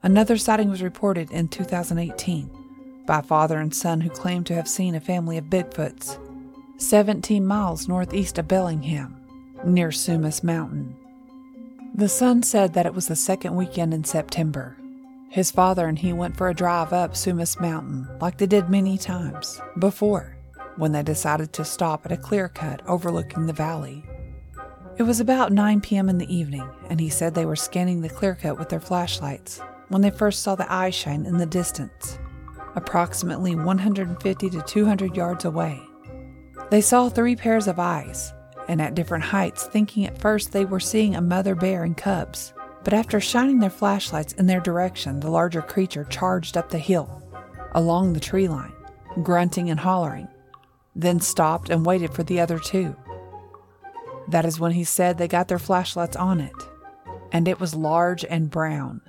Another 0.03 0.37
sighting 0.37 0.69
was 0.69 0.83
reported 0.83 1.31
in 1.31 1.47
2018 1.47 3.03
by 3.05 3.21
father 3.21 3.57
and 3.57 3.73
son 3.73 4.01
who 4.01 4.09
claimed 4.09 4.45
to 4.47 4.55
have 4.55 4.67
seen 4.67 4.95
a 4.95 4.99
family 4.99 5.37
of 5.37 5.45
Bigfoots 5.45 6.19
17 6.79 7.43
miles 7.43 7.87
northeast 7.87 8.37
of 8.37 8.47
Bellingham, 8.47 9.19
near 9.65 9.89
Sumas 9.89 10.43
Mountain. 10.43 10.95
The 11.95 12.07
son 12.07 12.43
said 12.43 12.73
that 12.73 12.85
it 12.85 12.93
was 12.93 13.07
the 13.07 13.15
second 13.15 13.55
weekend 13.55 13.95
in 13.95 14.03
September. 14.03 14.77
His 15.29 15.49
father 15.49 15.87
and 15.87 15.97
he 15.97 16.13
went 16.13 16.37
for 16.37 16.49
a 16.49 16.53
drive 16.53 16.93
up 16.93 17.13
Sumas 17.13 17.59
Mountain, 17.59 18.07
like 18.21 18.37
they 18.37 18.45
did 18.45 18.69
many 18.69 18.95
times 18.95 19.59
before, 19.79 20.37
when 20.75 20.91
they 20.91 21.01
decided 21.01 21.51
to 21.53 21.65
stop 21.65 22.05
at 22.05 22.11
a 22.11 22.17
clear 22.17 22.47
cut 22.47 22.83
overlooking 22.87 23.47
the 23.47 23.53
valley. 23.53 24.05
It 24.97 25.03
was 25.03 25.19
about 25.19 25.51
9 25.51 25.81
p.m. 25.81 26.09
in 26.09 26.19
the 26.19 26.31
evening, 26.33 26.69
and 26.91 26.99
he 26.99 27.09
said 27.09 27.33
they 27.33 27.47
were 27.47 27.55
scanning 27.55 28.01
the 28.01 28.09
clear 28.09 28.35
cut 28.35 28.59
with 28.59 28.69
their 28.69 28.79
flashlights 28.79 29.61
when 29.87 30.03
they 30.03 30.11
first 30.11 30.43
saw 30.43 30.53
the 30.53 30.71
eye 30.71 30.91
shine 30.91 31.25
in 31.25 31.37
the 31.37 31.45
distance, 31.47 32.19
approximately 32.75 33.55
150 33.55 34.49
to 34.51 34.61
200 34.61 35.15
yards 35.15 35.43
away. 35.43 35.86
They 36.69 36.81
saw 36.81 37.09
three 37.09 37.35
pairs 37.35 37.67
of 37.67 37.79
eyes, 37.79 38.33
and 38.67 38.81
at 38.81 38.95
different 38.95 39.23
heights, 39.23 39.65
thinking 39.67 40.05
at 40.05 40.19
first 40.19 40.51
they 40.51 40.65
were 40.65 40.79
seeing 40.79 41.15
a 41.15 41.21
mother 41.21 41.55
bear 41.55 41.83
and 41.83 41.95
cubs. 41.95 42.53
But 42.83 42.93
after 42.93 43.19
shining 43.19 43.59
their 43.59 43.69
flashlights 43.69 44.33
in 44.33 44.47
their 44.47 44.59
direction, 44.59 45.19
the 45.19 45.29
larger 45.29 45.61
creature 45.61 46.05
charged 46.05 46.57
up 46.57 46.69
the 46.69 46.77
hill, 46.77 47.23
along 47.73 48.13
the 48.13 48.19
tree 48.19 48.47
line, 48.47 48.73
grunting 49.23 49.69
and 49.69 49.79
hollering, 49.79 50.27
then 50.95 51.19
stopped 51.19 51.69
and 51.69 51.85
waited 51.85 52.13
for 52.13 52.23
the 52.23 52.39
other 52.39 52.59
two. 52.59 52.95
That 54.29 54.45
is 54.45 54.59
when 54.59 54.73
he 54.73 54.83
said 54.83 55.17
they 55.17 55.27
got 55.27 55.47
their 55.47 55.59
flashlights 55.59 56.15
on 56.15 56.41
it, 56.41 56.55
and 57.31 57.47
it 57.47 57.59
was 57.59 57.75
large 57.75 58.25
and 58.25 58.49
brown. 58.49 59.01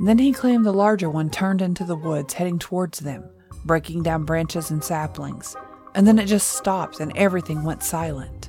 Then 0.00 0.18
he 0.18 0.32
claimed 0.32 0.64
the 0.64 0.72
larger 0.72 1.08
one 1.08 1.30
turned 1.30 1.62
into 1.62 1.84
the 1.84 1.96
woods 1.96 2.34
heading 2.34 2.58
towards 2.58 3.00
them, 3.00 3.24
breaking 3.64 4.02
down 4.02 4.24
branches 4.24 4.70
and 4.70 4.82
saplings, 4.82 5.56
and 5.94 6.06
then 6.06 6.18
it 6.18 6.26
just 6.26 6.48
stopped 6.48 7.00
and 7.00 7.16
everything 7.16 7.62
went 7.62 7.82
silent. 7.82 8.48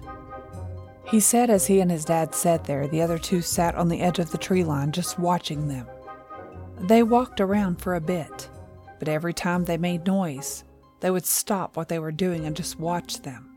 He 1.05 1.19
said 1.19 1.49
as 1.49 1.67
he 1.67 1.79
and 1.79 1.91
his 1.91 2.05
dad 2.05 2.33
sat 2.33 2.65
there, 2.65 2.87
the 2.87 3.01
other 3.01 3.19
two 3.19 3.41
sat 3.41 3.75
on 3.75 3.89
the 3.89 4.01
edge 4.01 4.17
of 4.17 4.31
the 4.31 4.37
tree 4.37 4.63
line 4.63 4.91
just 4.91 5.19
watching 5.19 5.67
them. 5.67 5.87
They 6.79 7.03
walked 7.03 7.39
around 7.39 7.81
for 7.81 7.95
a 7.95 8.01
bit, 8.01 8.49
but 8.97 9.07
every 9.07 9.33
time 9.33 9.65
they 9.65 9.77
made 9.77 10.07
noise, 10.07 10.63
they 11.01 11.11
would 11.11 11.25
stop 11.25 11.77
what 11.77 11.89
they 11.89 11.99
were 11.99 12.11
doing 12.11 12.45
and 12.45 12.55
just 12.55 12.79
watch 12.79 13.21
them. 13.21 13.49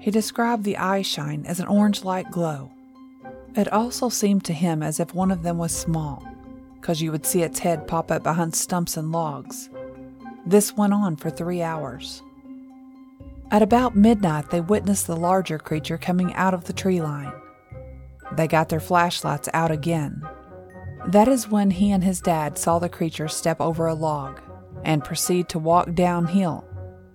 He 0.00 0.10
described 0.10 0.64
the 0.64 0.78
eye 0.78 1.02
shine 1.02 1.44
as 1.46 1.60
an 1.60 1.68
orange 1.68 2.02
light 2.02 2.30
glow. 2.32 2.72
It 3.54 3.72
also 3.72 4.08
seemed 4.08 4.44
to 4.46 4.52
him 4.52 4.82
as 4.82 4.98
if 4.98 5.14
one 5.14 5.30
of 5.30 5.44
them 5.44 5.58
was 5.58 5.72
small, 5.72 6.26
because 6.74 7.00
you 7.00 7.12
would 7.12 7.24
see 7.24 7.42
its 7.42 7.60
head 7.60 7.86
pop 7.86 8.10
up 8.10 8.24
behind 8.24 8.56
stumps 8.56 8.96
and 8.96 9.12
logs. 9.12 9.70
This 10.44 10.76
went 10.76 10.92
on 10.92 11.14
for 11.14 11.30
three 11.30 11.62
hours. 11.62 12.22
At 13.52 13.60
about 13.60 13.94
midnight, 13.94 14.48
they 14.48 14.62
witnessed 14.62 15.06
the 15.06 15.14
larger 15.14 15.58
creature 15.58 15.98
coming 15.98 16.32
out 16.32 16.54
of 16.54 16.64
the 16.64 16.72
tree 16.72 17.02
line. 17.02 17.34
They 18.34 18.48
got 18.48 18.70
their 18.70 18.80
flashlights 18.80 19.50
out 19.52 19.70
again. 19.70 20.26
That 21.08 21.28
is 21.28 21.50
when 21.50 21.70
he 21.70 21.90
and 21.90 22.02
his 22.02 22.22
dad 22.22 22.56
saw 22.56 22.78
the 22.78 22.88
creature 22.88 23.28
step 23.28 23.60
over 23.60 23.86
a 23.86 23.94
log 23.94 24.40
and 24.84 25.04
proceed 25.04 25.50
to 25.50 25.58
walk 25.58 25.92
downhill 25.92 26.64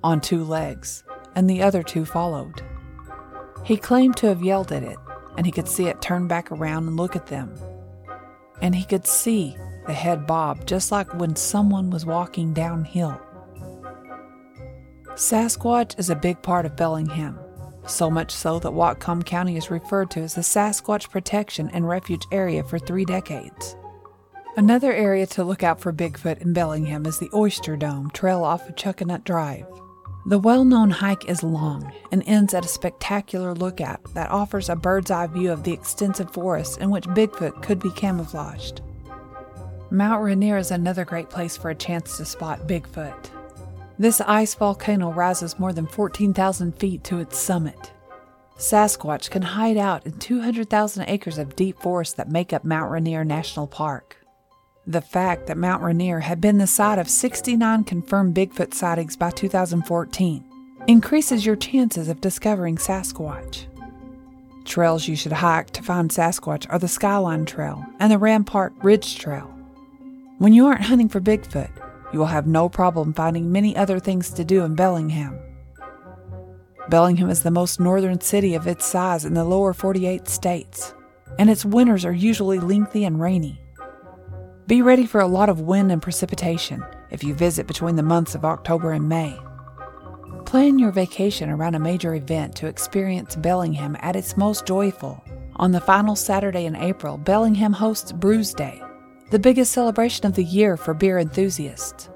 on 0.04 0.21
two 0.21 0.43
legs, 0.43 1.04
and 1.34 1.50
the 1.50 1.63
other 1.63 1.82
two 1.82 2.06
followed. 2.06 2.62
He 3.63 3.76
claimed 3.76 4.15
to 4.17 4.28
have 4.28 4.43
yelled 4.43 4.71
at 4.71 4.84
it, 4.84 5.00
and 5.38 5.45
he 5.47 5.52
could 5.52 5.67
see 5.67 5.88
it 5.88 6.04
turn 6.04 6.28
back 6.28 6.52
around 6.52 6.88
and 6.88 6.97
look 6.97 7.15
at 7.15 7.26
them. 7.26 7.52
And 8.62 8.76
he 8.76 8.84
could 8.84 9.08
see 9.08 9.58
the 9.88 9.93
head 9.93 10.28
bob 10.28 10.67
just 10.67 10.91
like 10.91 11.12
when 11.15 11.36
someone 11.36 11.89
was 11.89 12.06
walking 12.06 12.54
downhill. 12.54 13.19
Sasquatch 15.17 15.97
is 15.97 16.12
a 16.12 16.15
big 16.15 16.39
part 16.43 16.67
of 16.67 16.75
Bellingham, 16.75 17.39
so 17.88 18.08
much 18.08 18.32
so 18.32 18.60
that 18.60 18.71
Whatcom 18.71 19.25
County 19.25 19.58
is 19.58 19.71
referred 19.71 20.12
to 20.12 20.19
as 20.19 20.36
the 20.36 20.41
Sasquatch 20.41 21.10
Protection 21.10 21.71
and 21.73 21.89
Refuge 21.89 22.27
Area 22.32 22.63
for 22.63 22.77
three 22.77 23.03
decades. 23.03 23.75
Another 24.58 24.93
area 24.93 25.25
to 25.25 25.43
look 25.43 25.63
out 25.63 25.82
for 25.82 25.91
Bigfoot 25.91 26.43
in 26.43 26.53
Bellingham 26.53 27.08
is 27.08 27.17
the 27.17 27.32
Oyster 27.34 27.75
Dome 27.75 28.12
trail 28.12 28.43
off 28.43 28.69
of 28.69 28.75
Chuckanut 28.75 29.23
Drive. 29.23 29.65
The 30.27 30.38
well 30.38 30.63
known 30.63 30.91
hike 30.91 31.27
is 31.27 31.41
long 31.41 31.91
and 32.12 32.21
ends 32.27 32.53
at 32.53 32.65
a 32.65 32.67
spectacular 32.67 33.56
lookout 33.56 34.13
that 34.13 34.30
offers 34.30 34.69
a 34.69 34.75
bird's 34.75 35.10
eye 35.10 35.25
view 35.25 35.51
of 35.51 35.63
the 35.63 35.73
extensive 35.73 36.32
forest 36.32 36.80
in 36.80 36.91
which 36.91 37.06
Bigfoot 37.06 37.63
could 37.63 37.80
be 37.80 37.89
camouflaged. 37.89 38.82
Mount 39.89 40.21
Rainier 40.21 40.58
is 40.58 40.69
another 40.69 41.06
great 41.06 41.32
place 41.32 41.58
for 41.58 41.71
a 41.71 41.75
chance 41.75 42.17
to 42.17 42.25
spot 42.25 42.67
Bigfoot. 42.67 43.32
This 43.99 44.21
ice 44.21 44.53
volcano 44.53 45.12
rises 45.12 45.57
more 45.57 45.73
than 45.73 45.88
14,000 45.88 46.73
feet 46.73 47.03
to 47.05 47.19
its 47.19 47.38
summit. 47.38 47.93
Sasquatch 48.57 49.29
can 49.29 49.41
hide 49.41 49.77
out 49.77 50.05
in 50.05 50.19
200,000 50.19 51.05
acres 51.07 51.38
of 51.38 51.55
deep 51.55 51.79
forest 51.79 52.17
that 52.17 52.29
make 52.29 52.53
up 52.53 52.63
Mount 52.63 52.91
Rainier 52.91 53.23
National 53.23 53.65
Park. 53.65 54.17
The 54.86 55.01
fact 55.01 55.47
that 55.47 55.57
Mount 55.57 55.83
Rainier 55.83 56.21
had 56.21 56.39
been 56.39 56.60
the 56.60 56.67
site 56.67 56.99
of 56.99 57.10
69 57.10 57.83
confirmed 57.83 58.36
Bigfoot 58.36 58.73
sightings 58.73 59.15
by 59.15 59.31
2014 59.31 60.43
increases 60.88 61.45
your 61.45 61.55
chances 61.55 62.07
of 62.07 62.21
discovering 62.21 62.77
Sasquatch. 62.77 63.65
Trails 64.63 65.07
you 65.07 65.15
should 65.15 65.33
hike 65.33 65.71
to 65.71 65.83
find 65.83 66.10
Sasquatch 66.10 66.65
are 66.69 66.79
the 66.79 66.88
Skyline 66.88 67.45
Trail 67.45 67.86
and 67.99 68.12
the 68.12 68.17
Rampart 68.17 68.73
Ridge 68.81 69.17
Trail. 69.17 69.53
When 70.38 70.53
you 70.53 70.67
aren't 70.67 70.86
hunting 70.86 71.10
for 71.10 71.19
Bigfoot, 71.19 71.71
you 72.11 72.19
will 72.19 72.25
have 72.27 72.47
no 72.47 72.69
problem 72.69 73.13
finding 73.13 73.51
many 73.51 73.75
other 73.75 73.99
things 73.99 74.29
to 74.31 74.45
do 74.45 74.63
in 74.63 74.75
Bellingham. 74.75 75.39
Bellingham 76.89 77.29
is 77.29 77.43
the 77.43 77.51
most 77.51 77.79
northern 77.79 78.21
city 78.21 78.55
of 78.55 78.65
its 78.65 78.85
size 78.85 79.25
in 79.25 79.33
the 79.33 79.43
lower 79.43 79.73
48 79.73 80.27
states, 80.27 80.93
and 81.37 81.49
its 81.49 81.65
winters 81.65 82.05
are 82.05 82.13
usually 82.13 82.59
lengthy 82.59 83.03
and 83.03 83.19
rainy. 83.19 83.61
Be 84.67 84.81
ready 84.81 85.05
for 85.05 85.21
a 85.21 85.27
lot 85.27 85.49
of 85.49 85.61
wind 85.61 85.91
and 85.91 86.01
precipitation 86.01 86.83
if 87.09 87.23
you 87.23 87.33
visit 87.33 87.67
between 87.67 87.95
the 87.95 88.03
months 88.03 88.35
of 88.35 88.45
October 88.45 88.91
and 88.91 89.07
May. 89.07 89.37
Plan 90.45 90.79
your 90.79 90.91
vacation 90.91 91.49
around 91.49 91.75
a 91.75 91.79
major 91.79 92.15
event 92.15 92.55
to 92.55 92.67
experience 92.67 93.35
Bellingham 93.35 93.97
at 93.99 94.15
its 94.15 94.37
most 94.37 94.65
joyful. 94.65 95.21
On 95.57 95.71
the 95.71 95.81
final 95.81 96.15
Saturday 96.15 96.65
in 96.65 96.75
April, 96.75 97.17
Bellingham 97.17 97.73
hosts 97.73 98.11
Brews 98.11 98.53
Day, 98.53 98.81
the 99.29 99.39
biggest 99.39 99.73
celebration 99.73 100.25
of 100.25 100.35
the 100.35 100.43
year 100.43 100.77
for 100.77 100.93
beer 100.93 101.17
enthusiasts. 101.19 102.09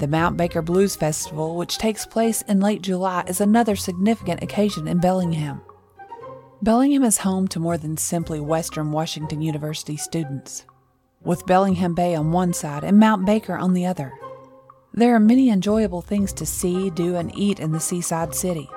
The 0.00 0.08
Mount 0.08 0.36
Baker 0.36 0.60
Blues 0.60 0.94
Festival, 0.94 1.56
which 1.56 1.78
takes 1.78 2.04
place 2.04 2.42
in 2.42 2.60
late 2.60 2.82
July, 2.82 3.24
is 3.26 3.40
another 3.40 3.74
significant 3.74 4.42
occasion 4.42 4.86
in 4.86 4.98
Bellingham. 4.98 5.62
Bellingham 6.62 7.04
is 7.04 7.18
home 7.18 7.48
to 7.48 7.60
more 7.60 7.78
than 7.78 7.96
simply 7.96 8.38
Western 8.38 8.92
Washington 8.92 9.40
University 9.40 9.96
students, 9.96 10.66
with 11.22 11.46
Bellingham 11.46 11.94
Bay 11.94 12.14
on 12.14 12.32
one 12.32 12.52
side 12.52 12.84
and 12.84 12.98
Mount 12.98 13.24
Baker 13.24 13.56
on 13.56 13.72
the 13.72 13.86
other. 13.86 14.12
There 14.92 15.14
are 15.14 15.20
many 15.20 15.48
enjoyable 15.48 16.02
things 16.02 16.34
to 16.34 16.44
see, 16.44 16.90
do, 16.90 17.16
and 17.16 17.36
eat 17.36 17.60
in 17.60 17.72
the 17.72 17.80
seaside 17.80 18.34
city, 18.34 18.68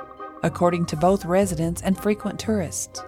according 0.43 0.85
to 0.87 0.95
both 0.95 1.25
residents 1.25 1.81
and 1.81 1.97
frequent 1.97 2.39
tourists. 2.39 3.03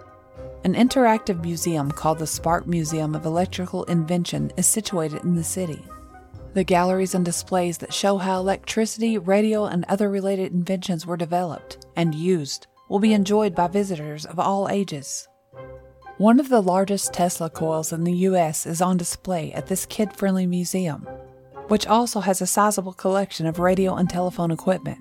An 0.66 0.74
interactive 0.74 1.44
museum 1.44 1.92
called 1.92 2.18
the 2.18 2.26
Spark 2.26 2.66
Museum 2.66 3.14
of 3.14 3.28
Electrical 3.28 3.84
Invention 3.84 4.52
is 4.58 4.66
situated 4.66 5.24
in 5.24 5.36
the 5.36 5.44
city. 5.44 5.86
The 6.56 6.64
galleries 6.64 7.14
and 7.14 7.24
displays 7.24 7.78
that 7.78 7.94
show 7.94 8.18
how 8.18 8.40
electricity, 8.40 9.20
radio, 9.20 9.66
and 9.66 9.86
other 9.88 10.10
related 10.10 10.54
inventions 10.54 11.06
were 11.06 11.18
developed 11.18 11.86
and 11.96 12.16
used 12.16 12.66
will 12.90 12.98
be 12.98 13.14
enjoyed 13.14 13.54
by 13.54 13.68
visitors 13.68 14.26
of 14.26 14.40
all 14.40 14.68
ages. 14.68 15.28
One 16.18 16.40
of 16.40 16.50
the 16.50 16.64
largest 16.64 17.14
Tesla 17.14 17.52
coils 17.52 17.94
in 17.94 18.04
the 18.04 18.14
U.S. 18.30 18.66
is 18.66 18.82
on 18.82 18.98
display 18.98 19.54
at 19.54 19.68
this 19.68 19.86
kid 19.86 20.14
friendly 20.14 20.48
museum, 20.48 21.04
which 21.68 21.86
also 21.86 22.22
has 22.22 22.42
a 22.42 22.48
sizable 22.48 22.94
collection 22.94 23.46
of 23.46 23.60
radio 23.60 23.94
and 23.94 24.10
telephone 24.10 24.50
equipment. 24.50 24.98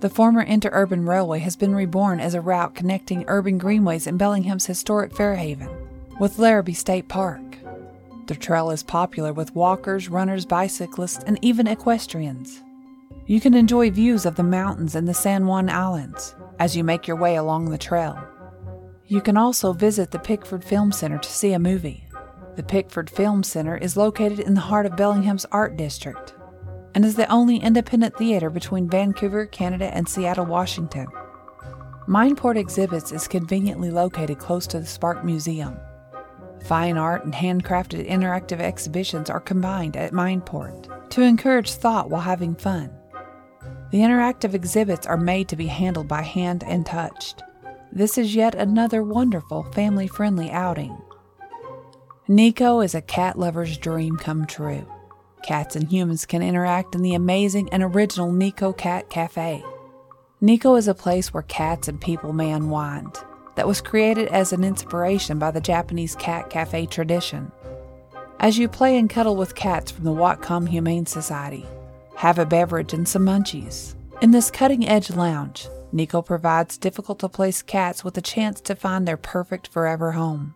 The 0.00 0.10
former 0.10 0.44
interurban 0.44 1.08
railway 1.08 1.38
has 1.38 1.56
been 1.56 1.74
reborn 1.74 2.20
as 2.20 2.34
a 2.34 2.40
route 2.40 2.74
connecting 2.74 3.24
urban 3.26 3.58
greenways 3.58 4.06
in 4.06 4.16
Bellingham's 4.16 4.66
historic 4.66 5.14
Fairhaven 5.14 5.68
with 6.20 6.38
Larrabee 6.38 6.74
State 6.74 7.08
Park. 7.08 7.40
The 8.26 8.34
trail 8.34 8.70
is 8.70 8.82
popular 8.82 9.32
with 9.32 9.54
walkers, 9.54 10.08
runners, 10.08 10.44
bicyclists, 10.44 11.24
and 11.24 11.38
even 11.42 11.66
equestrians. 11.66 12.62
You 13.26 13.40
can 13.40 13.54
enjoy 13.54 13.90
views 13.90 14.26
of 14.26 14.36
the 14.36 14.42
mountains 14.42 14.94
and 14.94 15.08
the 15.08 15.14
San 15.14 15.46
Juan 15.46 15.70
Islands 15.70 16.34
as 16.58 16.76
you 16.76 16.84
make 16.84 17.06
your 17.06 17.16
way 17.16 17.36
along 17.36 17.70
the 17.70 17.78
trail. 17.78 18.18
You 19.06 19.20
can 19.20 19.36
also 19.36 19.72
visit 19.72 20.10
the 20.10 20.18
Pickford 20.18 20.64
Film 20.64 20.92
Center 20.92 21.18
to 21.18 21.28
see 21.28 21.52
a 21.52 21.58
movie. 21.58 22.06
The 22.56 22.62
Pickford 22.62 23.08
Film 23.08 23.42
Center 23.42 23.76
is 23.76 23.96
located 23.96 24.40
in 24.40 24.54
the 24.54 24.60
heart 24.60 24.86
of 24.86 24.96
Bellingham's 24.96 25.46
Art 25.46 25.76
District 25.76 26.33
and 26.94 27.04
is 27.04 27.16
the 27.16 27.30
only 27.30 27.56
independent 27.56 28.16
theater 28.16 28.50
between 28.50 28.88
Vancouver, 28.88 29.46
Canada, 29.46 29.94
and 29.94 30.08
Seattle, 30.08 30.46
Washington. 30.46 31.06
Mindport 32.06 32.56
Exhibits 32.56 33.12
is 33.12 33.26
conveniently 33.26 33.90
located 33.90 34.38
close 34.38 34.66
to 34.68 34.78
the 34.78 34.86
Spark 34.86 35.24
Museum. 35.24 35.76
Fine 36.64 36.96
art 36.96 37.24
and 37.24 37.34
handcrafted 37.34 38.08
interactive 38.08 38.60
exhibitions 38.60 39.28
are 39.28 39.40
combined 39.40 39.96
at 39.96 40.12
Mindport 40.12 41.10
to 41.10 41.22
encourage 41.22 41.72
thought 41.72 42.10
while 42.10 42.20
having 42.20 42.54
fun. 42.54 42.90
The 43.90 43.98
interactive 43.98 44.54
exhibits 44.54 45.06
are 45.06 45.16
made 45.16 45.48
to 45.48 45.56
be 45.56 45.66
handled 45.66 46.08
by 46.08 46.22
hand 46.22 46.64
and 46.66 46.84
touched. 46.84 47.42
This 47.92 48.18
is 48.18 48.34
yet 48.34 48.54
another 48.54 49.02
wonderful 49.02 49.62
family 49.72 50.08
friendly 50.08 50.50
outing. 50.50 50.96
Neko 52.28 52.84
is 52.84 52.94
a 52.94 53.02
cat 53.02 53.38
lover's 53.38 53.78
dream 53.78 54.16
come 54.16 54.46
true. 54.46 54.86
Cats 55.44 55.76
and 55.76 55.92
humans 55.92 56.24
can 56.24 56.40
interact 56.40 56.94
in 56.94 57.02
the 57.02 57.14
amazing 57.14 57.68
and 57.70 57.82
original 57.82 58.32
Neko 58.32 58.74
Cat 58.74 59.10
Cafe. 59.10 59.62
Neko 60.40 60.78
is 60.78 60.88
a 60.88 60.94
place 60.94 61.34
where 61.34 61.42
cats 61.42 61.86
and 61.86 62.00
people 62.00 62.32
may 62.32 62.50
unwind, 62.50 63.18
that 63.54 63.68
was 63.68 63.82
created 63.82 64.28
as 64.28 64.54
an 64.54 64.64
inspiration 64.64 65.38
by 65.38 65.50
the 65.50 65.60
Japanese 65.60 66.14
cat 66.16 66.48
cafe 66.48 66.86
tradition. 66.86 67.52
As 68.40 68.56
you 68.56 68.68
play 68.68 68.96
and 68.96 69.10
cuddle 69.10 69.36
with 69.36 69.54
cats 69.54 69.90
from 69.90 70.04
the 70.04 70.14
Whatcom 70.14 70.66
Humane 70.66 71.04
Society, 71.04 71.66
have 72.16 72.38
a 72.38 72.46
beverage 72.46 72.94
and 72.94 73.06
some 73.06 73.26
munchies. 73.26 73.96
In 74.22 74.30
this 74.30 74.50
cutting 74.50 74.88
edge 74.88 75.10
lounge, 75.10 75.68
Neko 75.92 76.24
provides 76.24 76.78
difficult 76.78 77.18
to 77.18 77.28
place 77.28 77.60
cats 77.60 78.02
with 78.02 78.16
a 78.16 78.22
chance 78.22 78.62
to 78.62 78.74
find 78.74 79.06
their 79.06 79.18
perfect 79.18 79.68
forever 79.68 80.12
home. 80.12 80.54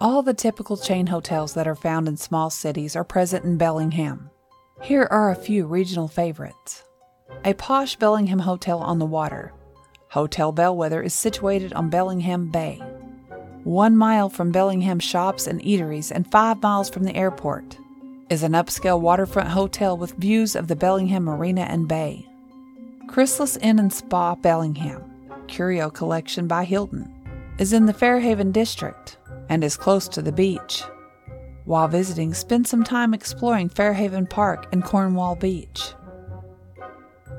All 0.00 0.22
the 0.22 0.32
typical 0.32 0.76
chain 0.76 1.08
hotels 1.08 1.54
that 1.54 1.66
are 1.66 1.74
found 1.74 2.06
in 2.06 2.16
small 2.16 2.50
cities 2.50 2.94
are 2.94 3.02
present 3.02 3.44
in 3.44 3.56
Bellingham. 3.56 4.30
Here 4.80 5.08
are 5.10 5.32
a 5.32 5.36
few 5.36 5.66
regional 5.66 6.06
favorites. 6.06 6.84
A 7.44 7.52
posh 7.54 7.96
Bellingham 7.96 8.38
hotel 8.38 8.78
on 8.78 9.00
the 9.00 9.06
water. 9.06 9.52
Hotel 10.10 10.52
Bellwether 10.52 11.02
is 11.02 11.14
situated 11.14 11.72
on 11.72 11.90
Bellingham 11.90 12.48
Bay. 12.48 12.80
One 13.64 13.96
mile 13.96 14.28
from 14.28 14.52
Bellingham 14.52 15.00
shops 15.00 15.48
and 15.48 15.60
eateries 15.62 16.12
and 16.12 16.30
five 16.30 16.62
miles 16.62 16.88
from 16.88 17.02
the 17.02 17.16
airport 17.16 17.76
is 18.30 18.44
an 18.44 18.52
upscale 18.52 19.00
waterfront 19.00 19.48
hotel 19.48 19.96
with 19.96 20.14
views 20.14 20.54
of 20.54 20.68
the 20.68 20.76
Bellingham 20.76 21.24
Marina 21.24 21.62
and 21.62 21.88
Bay. 21.88 22.24
Chrysalis 23.08 23.56
Inn 23.56 23.80
and 23.80 23.92
Spa 23.92 24.36
Bellingham, 24.36 25.02
Curio 25.48 25.90
Collection 25.90 26.46
by 26.46 26.62
Hilton, 26.62 27.12
is 27.58 27.72
in 27.72 27.86
the 27.86 27.92
Fairhaven 27.92 28.52
district 28.52 29.17
and 29.48 29.64
is 29.64 29.76
close 29.76 30.08
to 30.08 30.22
the 30.22 30.32
beach. 30.32 30.82
While 31.64 31.88
visiting, 31.88 32.32
spend 32.32 32.66
some 32.66 32.82
time 32.82 33.12
exploring 33.12 33.68
Fairhaven 33.68 34.26
Park 34.26 34.68
and 34.72 34.82
Cornwall 34.82 35.36
Beach. 35.36 35.92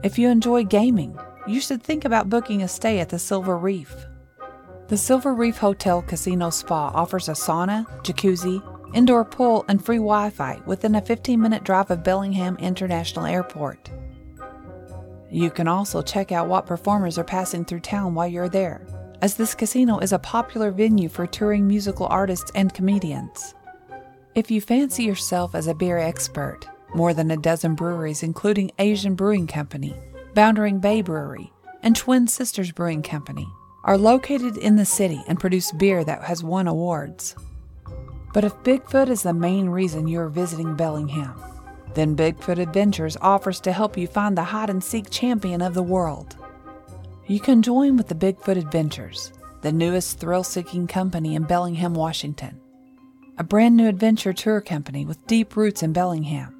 If 0.04 0.20
you 0.20 0.30
enjoy 0.30 0.66
gaming, 0.66 1.18
you 1.48 1.60
should 1.60 1.82
think 1.82 2.06
about 2.06 2.30
booking 2.30 2.62
a 2.62 2.68
stay 2.68 3.00
at 3.00 3.10
the 3.10 3.18
Silver 3.18 3.58
Reef. 3.58 3.96
The 4.88 4.98
Silver 4.98 5.34
Reef 5.34 5.58
Hotel 5.58 6.02
Casino 6.04 6.52
Spa 6.52 6.92
offers 6.94 7.28
a 7.28 7.34
sauna, 7.34 7.86
jacuzzi, 8.04 8.62
indoor 8.94 9.26
pool, 9.26 9.66
and 9.68 9.84
free 9.84 9.98
Wi 9.98 10.30
Fi 10.30 10.62
within 10.66 10.96
a 10.96 11.02
15 11.02 11.42
minute 11.42 11.64
drive 11.64 11.90
of 11.90 12.04
Bellingham 12.04 12.56
International 12.58 13.26
Airport. 13.26 13.90
You 15.32 15.50
can 15.50 15.68
also 15.68 16.02
check 16.02 16.32
out 16.32 16.48
what 16.48 16.66
performers 16.66 17.18
are 17.18 17.24
passing 17.24 17.66
through 17.66 17.82
town 17.82 18.16
while 18.16 18.28
you're 18.28 18.50
there 18.50 18.86
as 19.22 19.36
this 19.36 19.56
casino 19.56 20.00
is 20.00 20.12
a 20.12 20.20
popular 20.20 20.72
venue 20.72 21.10
for 21.10 21.28
touring 21.28 21.68
musical 21.68 22.08
artists 22.08 22.52
and 22.56 22.74
comedians. 22.74 23.54
If 24.36 24.50
you 24.50 24.62
fancy 24.62 25.04
yourself 25.04 25.56
as 25.56 25.68
a 25.68 25.74
beer 25.74 25.98
expert, 25.98 26.68
more 26.94 27.14
than 27.14 27.32
a 27.32 27.38
dozen 27.38 27.76
breweries, 27.76 28.24
including 28.24 28.72
Aslan 28.80 29.16
Brewing 29.16 29.48
Company, 29.48 29.96
Boundary 30.34 30.74
Bay 30.74 31.02
Brewery, 31.02 31.52
and 31.84 31.96
Twin 31.96 32.28
Sisters 32.28 32.72
Brewing 32.72 33.02
Company, 33.02 33.48
are 33.84 33.98
located 33.98 34.58
in 34.58 34.76
the 34.76 34.86
city 34.86 35.24
and 35.28 35.40
produce 35.40 35.72
beer 35.72 36.04
that 36.04 36.24
has 36.24 36.44
won 36.44 36.68
awards. 36.68 37.36
But 38.34 38.44
if 38.44 38.54
Bigfoot 38.58 39.10
is 39.10 39.24
the 39.24 39.34
main 39.34 39.70
reason 39.70 40.08
you're 40.08 40.30
visiting 40.30 40.76
Bellingham, 40.76 41.36
then 41.96 42.16
Bigfoot 42.16 42.60
Adventures 42.60 43.18
offers 43.22 43.60
to 43.62 43.72
help 43.72 43.98
you 43.98 44.08
find 44.08 44.38
the 44.38 44.44
hide 44.44 44.70
and 44.70 44.84
seek 44.84 45.10
champion 45.10 45.62
of 45.62 45.74
the 45.74 45.84
world. 45.84 46.38
You 47.30 47.40
can 47.40 47.62
join 47.62 47.96
with 47.96 48.08
the 48.08 48.16
Bigfoot 48.16 48.58
Adventures, 48.58 49.32
the 49.62 49.72
newest 49.72 50.20
thrill 50.20 50.44
seeking 50.44 50.88
company 50.88 51.36
in 51.36 51.44
Bellingham, 51.44 51.94
Washington. 51.94 52.60
A 53.38 53.44
brand 53.44 53.78
new 53.78 53.88
adventure 53.88 54.34
tour 54.34 54.62
company 54.62 55.06
with 55.06 55.28
deep 55.28 55.56
roots 55.56 55.84
in 55.84 55.94
Bellingham. 55.94 56.56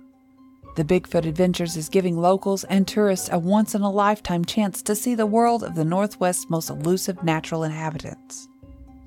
the 0.76 0.84
Bigfoot 0.84 1.26
Adventures 1.26 1.76
is 1.76 1.90
giving 1.90 2.22
locals 2.22 2.66
and 2.66 2.88
tourists 2.88 3.30
a 3.32 3.40
once 3.40 3.74
in 3.74 3.82
a 3.82 3.90
lifetime 3.90 4.46
chance 4.46 4.84
to 4.84 4.96
see 4.96 5.16
the 5.16 5.26
world 5.26 5.64
of 5.64 5.74
the 5.74 5.84
Northwest's 5.84 6.52
most 6.52 6.70
elusive 6.70 7.24
natural 7.24 7.64
inhabitants. 7.64 8.48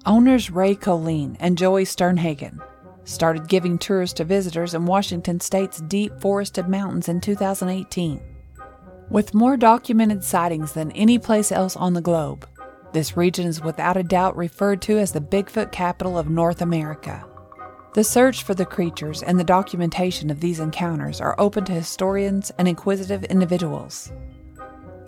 Owners 0.04 0.50
Ray 0.50 0.74
Colleen 0.74 1.36
and 1.38 1.56
Joey 1.56 1.84
Sternhagen 1.84 2.60
started 3.04 3.46
giving 3.46 3.78
tours 3.78 4.12
to 4.14 4.24
visitors 4.24 4.74
in 4.74 4.84
Washington 4.84 5.38
state's 5.38 5.80
deep 5.82 6.20
forested 6.20 6.68
mountains 6.68 7.08
in 7.08 7.20
2018. 7.20 8.20
With 9.10 9.34
more 9.34 9.56
documented 9.56 10.24
sightings 10.24 10.72
than 10.72 10.90
any 10.92 11.18
place 11.18 11.52
else 11.52 11.76
on 11.76 11.92
the 11.92 12.00
globe, 12.00 12.48
this 12.92 13.16
region 13.16 13.46
is 13.46 13.62
without 13.62 13.96
a 13.96 14.02
doubt 14.02 14.36
referred 14.36 14.82
to 14.82 14.98
as 14.98 15.12
the 15.12 15.20
Bigfoot 15.20 15.72
capital 15.72 16.18
of 16.18 16.28
North 16.28 16.62
America. 16.62 17.24
The 17.94 18.04
search 18.04 18.42
for 18.42 18.54
the 18.54 18.64
creatures 18.64 19.22
and 19.22 19.38
the 19.38 19.44
documentation 19.44 20.30
of 20.30 20.40
these 20.40 20.60
encounters 20.60 21.20
are 21.20 21.38
open 21.38 21.64
to 21.66 21.72
historians 21.72 22.50
and 22.58 22.66
inquisitive 22.66 23.24
individuals. 23.24 24.12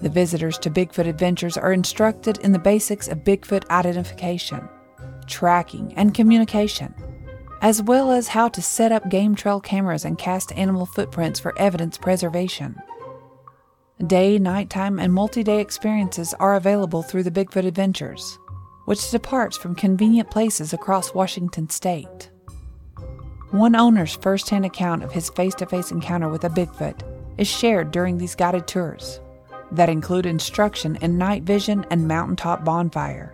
The 0.00 0.11
visitors 0.11 0.59
to 0.59 0.70
Bigfoot 0.70 1.07
Adventures 1.07 1.57
are 1.57 1.72
instructed 1.72 2.38
in 2.38 2.52
the 2.52 2.59
basics 2.59 3.09
of 3.09 3.24
Bigfoot 3.24 3.68
identification, 3.70 4.68
tracking, 5.26 5.94
and 5.96 6.12
communication 6.12 6.94
as 7.64 7.80
well 7.80 8.12
as 8.12 8.28
how 8.28 8.46
to 8.46 8.61
set 8.61 8.92
up 8.92 9.09
game 9.09 9.35
trail 9.35 9.59
cameras 9.59 10.04
and 10.04 10.18
cast 10.18 10.52
animal 10.52 10.85
footprints 10.85 11.40
for 11.40 11.59
evidence 11.59 11.96
preservation. 11.96 12.76
Day, 14.02 14.38
nighttime, 14.40 14.98
and 14.98 15.12
multi 15.12 15.44
day 15.44 15.61
experiences 15.61 16.35
are 16.40 16.57
available 16.57 17.02
through 17.02 17.22
the 17.22 17.30
Bigfoot 17.30 17.64
Adventures, 17.64 18.40
which 18.87 19.11
departs 19.12 19.57
from 19.57 19.76
convenient 19.76 20.33
places 20.33 20.72
across 20.72 21.14
Washington 21.14 21.70
state. 21.70 22.30
One 23.52 23.76
owner's 23.76 24.16
first 24.16 24.50
hand 24.50 24.66
account 24.66 25.04
of 25.04 25.12
his 25.12 25.30
face 25.30 25.54
to 25.57 25.66
face 25.66 25.92
encounter 25.92 26.28
with 26.28 26.42
a 26.42 26.50
Bigfoot 26.50 27.02
is 27.38 27.46
shared 27.46 27.92
during 27.92 28.18
these 28.18 28.35
guided 28.35 28.66
tours 28.66 29.20
that 29.70 29.88
include 29.88 30.26
instruction 30.26 30.96
in 30.96 31.16
night 31.16 31.44
vision 31.44 31.87
and 31.90 32.09
mountaintop 32.09 32.64
bonfire. 32.64 33.34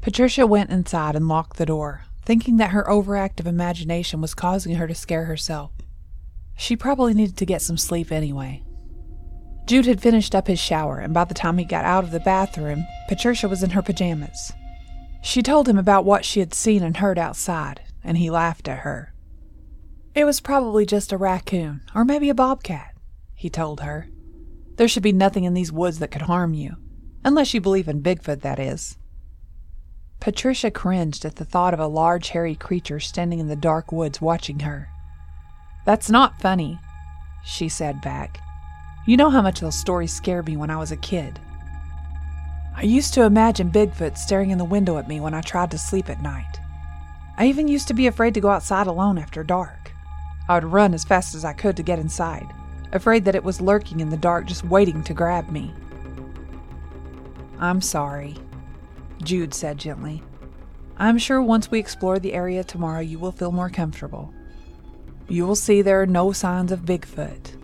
Patricia 0.00 0.46
went 0.46 0.70
inside 0.70 1.16
and 1.16 1.28
locked 1.28 1.56
the 1.56 1.66
door, 1.66 2.04
thinking 2.24 2.56
that 2.58 2.70
her 2.70 2.84
overactive 2.84 3.46
imagination 3.46 4.20
was 4.20 4.34
causing 4.34 4.74
her 4.76 4.86
to 4.86 4.94
scare 4.94 5.24
herself. 5.24 5.72
She 6.56 6.76
probably 6.76 7.14
needed 7.14 7.36
to 7.38 7.46
get 7.46 7.62
some 7.62 7.76
sleep 7.76 8.12
anyway. 8.12 8.64
Jude 9.66 9.86
had 9.86 10.00
finished 10.00 10.34
up 10.34 10.46
his 10.46 10.58
shower, 10.58 10.98
and 10.98 11.14
by 11.14 11.24
the 11.24 11.34
time 11.34 11.58
he 11.58 11.64
got 11.64 11.84
out 11.84 12.04
of 12.04 12.10
the 12.10 12.20
bathroom, 12.20 12.84
Patricia 13.08 13.48
was 13.48 13.62
in 13.62 13.70
her 13.70 13.82
pajamas. 13.82 14.52
She 15.22 15.42
told 15.42 15.68
him 15.68 15.78
about 15.78 16.04
what 16.04 16.24
she 16.24 16.40
had 16.40 16.54
seen 16.54 16.82
and 16.82 16.96
heard 16.96 17.18
outside, 17.18 17.80
and 18.04 18.18
he 18.18 18.30
laughed 18.30 18.68
at 18.68 18.80
her. 18.80 19.14
It 20.14 20.24
was 20.24 20.40
probably 20.40 20.84
just 20.84 21.12
a 21.12 21.16
raccoon, 21.16 21.82
or 21.94 22.04
maybe 22.04 22.28
a 22.28 22.34
bobcat, 22.34 22.94
he 23.34 23.48
told 23.48 23.80
her. 23.80 24.08
There 24.76 24.88
should 24.88 25.02
be 25.02 25.12
nothing 25.12 25.44
in 25.44 25.54
these 25.54 25.72
woods 25.72 25.98
that 26.00 26.10
could 26.10 26.22
harm 26.22 26.54
you, 26.54 26.76
unless 27.24 27.54
you 27.54 27.60
believe 27.60 27.88
in 27.88 28.02
Bigfoot, 28.02 28.40
that 28.42 28.58
is. 28.58 28.97
Patricia 30.20 30.70
cringed 30.70 31.24
at 31.24 31.36
the 31.36 31.44
thought 31.44 31.72
of 31.72 31.80
a 31.80 31.86
large 31.86 32.30
hairy 32.30 32.56
creature 32.56 32.98
standing 32.98 33.38
in 33.38 33.48
the 33.48 33.56
dark 33.56 33.92
woods 33.92 34.20
watching 34.20 34.60
her. 34.60 34.88
That's 35.84 36.10
not 36.10 36.40
funny, 36.40 36.80
she 37.44 37.68
said 37.68 38.00
back. 38.00 38.40
You 39.06 39.16
know 39.16 39.30
how 39.30 39.42
much 39.42 39.60
those 39.60 39.78
stories 39.78 40.12
scared 40.12 40.46
me 40.46 40.56
when 40.56 40.70
I 40.70 40.76
was 40.76 40.92
a 40.92 40.96
kid. 40.96 41.38
I 42.76 42.82
used 42.82 43.14
to 43.14 43.22
imagine 43.22 43.70
Bigfoot 43.70 44.18
staring 44.18 44.50
in 44.50 44.58
the 44.58 44.64
window 44.64 44.98
at 44.98 45.08
me 45.08 45.20
when 45.20 45.34
I 45.34 45.40
tried 45.40 45.70
to 45.70 45.78
sleep 45.78 46.10
at 46.10 46.22
night. 46.22 46.58
I 47.36 47.46
even 47.46 47.68
used 47.68 47.88
to 47.88 47.94
be 47.94 48.08
afraid 48.08 48.34
to 48.34 48.40
go 48.40 48.50
outside 48.50 48.88
alone 48.88 49.18
after 49.18 49.44
dark. 49.44 49.92
I 50.48 50.54
would 50.54 50.64
run 50.64 50.94
as 50.94 51.04
fast 51.04 51.34
as 51.34 51.44
I 51.44 51.52
could 51.52 51.76
to 51.76 51.82
get 51.82 51.98
inside, 51.98 52.46
afraid 52.92 53.24
that 53.24 53.34
it 53.34 53.44
was 53.44 53.60
lurking 53.60 54.00
in 54.00 54.10
the 54.10 54.16
dark 54.16 54.46
just 54.46 54.64
waiting 54.64 55.02
to 55.04 55.14
grab 55.14 55.48
me. 55.48 55.72
I'm 57.60 57.80
sorry, 57.80 58.36
Jude 59.22 59.54
said 59.54 59.78
gently. 59.78 60.22
I'm 60.96 61.18
sure 61.18 61.40
once 61.40 61.70
we 61.70 61.78
explore 61.78 62.18
the 62.18 62.34
area 62.34 62.64
tomorrow, 62.64 63.00
you 63.00 63.18
will 63.18 63.32
feel 63.32 63.52
more 63.52 63.70
comfortable. 63.70 64.32
You 65.28 65.46
will 65.46 65.56
see 65.56 65.82
there 65.82 66.00
are 66.00 66.06
no 66.06 66.32
signs 66.32 66.72
of 66.72 66.80
Bigfoot. 66.80 67.56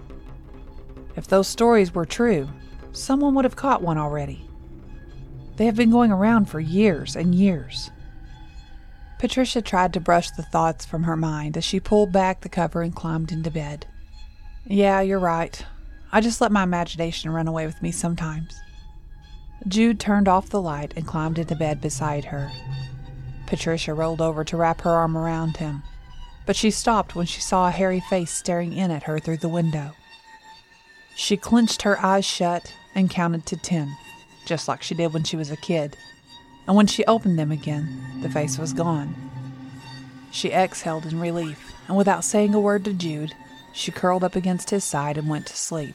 If 1.17 1.27
those 1.27 1.49
stories 1.49 1.95
were 1.95 2.05
true, 2.05 2.49
someone 2.93 3.35
would 3.35 3.45
have 3.45 3.57
caught 3.57 3.83
one 3.83 3.99
already. 3.99 4.49
They 5.57 5.67
have 5.67 5.77
been 5.77 5.91
going 5.91 6.13
around 6.13 6.47
for 6.47 6.61
years 6.61 7.17
and 7.17 7.35
years. 7.35 7.91
Patricia 9.19 9.63
tried 9.63 9.93
to 9.95 10.01
brush 10.01 10.31
the 10.33 10.43
thoughts 10.43 10.85
from 10.85 11.05
her 11.05 11.17
mind 11.17 11.57
as 11.57 11.65
she 11.65 11.81
pulled 11.81 12.13
back 12.13 12.41
the 12.41 12.49
cover 12.49 12.83
and 12.83 12.95
climbed 12.95 13.33
into 13.33 13.51
bed. 13.51 13.87
Yeah, 14.67 15.01
you're 15.01 15.19
right. 15.19 15.65
I 16.13 16.21
just 16.21 16.41
let 16.41 16.53
my 16.53 16.63
imagination 16.63 17.31
run 17.31 17.49
away 17.49 17.67
with 17.67 17.81
me 17.83 17.91
sometimes. 17.91 18.55
Jude 19.67 19.99
turned 19.99 20.29
off 20.29 20.51
the 20.51 20.61
light 20.61 20.93
and 20.95 21.07
climbed 21.07 21.39
into 21.39 21.57
bed 21.57 21.81
beside 21.81 22.27
her. 22.27 22.51
Patricia 23.47 23.95
rolled 23.95 24.21
over 24.21 24.45
to 24.45 24.57
wrap 24.57 24.83
her 24.83 24.91
arm 24.91 25.17
around 25.17 25.57
him, 25.57 25.83
but 26.45 26.57
she 26.57 26.71
stopped 26.71 27.15
when 27.15 27.27
she 27.27 27.41
saw 27.41 27.69
a 27.69 27.71
hairy 27.71 28.01
face 28.01 28.31
staring 28.31 28.75
in 28.75 28.91
at 28.91 29.05
her 29.05 29.19
through 29.19 29.39
the 29.39 29.49
window. 29.49 29.93
She 31.17 31.37
clenched 31.37 31.83
her 31.83 31.99
eyes 32.05 32.25
shut 32.27 32.75
and 32.95 33.09
counted 33.09 33.47
to 33.47 33.57
ten, 33.57 33.97
just 34.47 34.69
like 34.69 34.83
she 34.83 34.95
did 34.95 35.15
when 35.15 35.25
she 35.25 35.37
was 35.37 35.51
a 35.51 35.57
kid. 35.57 35.97
And 36.67 36.77
when 36.77 36.87
she 36.87 37.05
opened 37.07 37.39
them 37.39 37.51
again, 37.53 38.21
the 38.21 38.31
face 38.31 38.59
was 38.59 38.73
gone. 38.73 39.15
She 40.31 40.53
exhaled 40.53 41.07
in 41.07 41.21
relief, 41.21 41.73
and 41.89 41.97
without 41.97 42.25
saying 42.25 42.55
a 42.55 42.61
word 42.61 42.85
to 42.85 42.93
Jude, 42.93 43.35
she 43.73 43.93
curled 43.93 44.25
up 44.25 44.37
against 44.37 44.71
his 44.71 44.85
side 44.85 45.17
and 45.17 45.29
went 45.29 45.47
to 45.47 45.57
sleep. 45.57 45.95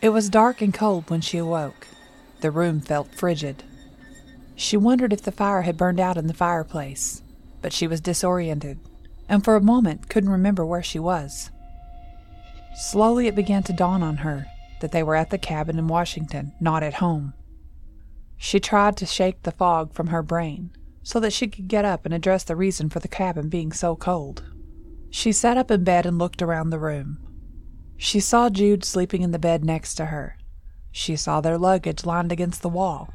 It 0.00 0.10
was 0.10 0.30
dark 0.30 0.60
and 0.62 0.72
cold 0.72 1.10
when 1.10 1.20
she 1.20 1.38
awoke. 1.38 1.86
The 2.44 2.50
room 2.50 2.82
felt 2.82 3.14
frigid. 3.14 3.62
She 4.54 4.76
wondered 4.76 5.14
if 5.14 5.22
the 5.22 5.32
fire 5.32 5.62
had 5.62 5.78
burned 5.78 5.98
out 5.98 6.18
in 6.18 6.26
the 6.26 6.34
fireplace, 6.34 7.22
but 7.62 7.72
she 7.72 7.86
was 7.86 8.02
disoriented, 8.02 8.78
and 9.30 9.42
for 9.42 9.56
a 9.56 9.62
moment 9.62 10.10
couldn't 10.10 10.28
remember 10.28 10.66
where 10.66 10.82
she 10.82 10.98
was. 10.98 11.50
Slowly 12.76 13.28
it 13.28 13.34
began 13.34 13.62
to 13.62 13.72
dawn 13.72 14.02
on 14.02 14.18
her 14.18 14.44
that 14.82 14.92
they 14.92 15.02
were 15.02 15.14
at 15.14 15.30
the 15.30 15.38
cabin 15.38 15.78
in 15.78 15.88
Washington, 15.88 16.52
not 16.60 16.82
at 16.82 17.00
home. 17.00 17.32
She 18.36 18.60
tried 18.60 18.98
to 18.98 19.06
shake 19.06 19.44
the 19.44 19.50
fog 19.50 19.94
from 19.94 20.08
her 20.08 20.22
brain 20.22 20.70
so 21.02 21.18
that 21.20 21.32
she 21.32 21.48
could 21.48 21.66
get 21.66 21.86
up 21.86 22.04
and 22.04 22.12
address 22.12 22.44
the 22.44 22.56
reason 22.56 22.90
for 22.90 23.00
the 23.00 23.08
cabin 23.08 23.48
being 23.48 23.72
so 23.72 23.96
cold. 23.96 24.44
She 25.08 25.32
sat 25.32 25.56
up 25.56 25.70
in 25.70 25.82
bed 25.82 26.04
and 26.04 26.18
looked 26.18 26.42
around 26.42 26.68
the 26.68 26.78
room. 26.78 27.20
She 27.96 28.20
saw 28.20 28.50
Jude 28.50 28.84
sleeping 28.84 29.22
in 29.22 29.30
the 29.30 29.38
bed 29.38 29.64
next 29.64 29.94
to 29.94 30.04
her, 30.04 30.36
she 30.96 31.16
saw 31.16 31.40
their 31.40 31.58
luggage 31.58 32.06
lined 32.06 32.30
against 32.30 32.62
the 32.62 32.68
wall. 32.68 33.12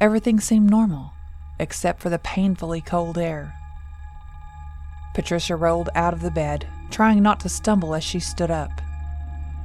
Everything 0.00 0.40
seemed 0.40 0.68
normal, 0.68 1.12
except 1.60 2.00
for 2.00 2.10
the 2.10 2.18
painfully 2.18 2.80
cold 2.80 3.16
air. 3.16 3.54
Patricia 5.14 5.54
rolled 5.54 5.90
out 5.94 6.12
of 6.12 6.22
the 6.22 6.30
bed, 6.30 6.66
trying 6.90 7.22
not 7.22 7.38
to 7.38 7.48
stumble 7.48 7.94
as 7.94 8.02
she 8.02 8.18
stood 8.18 8.50
up. 8.50 8.72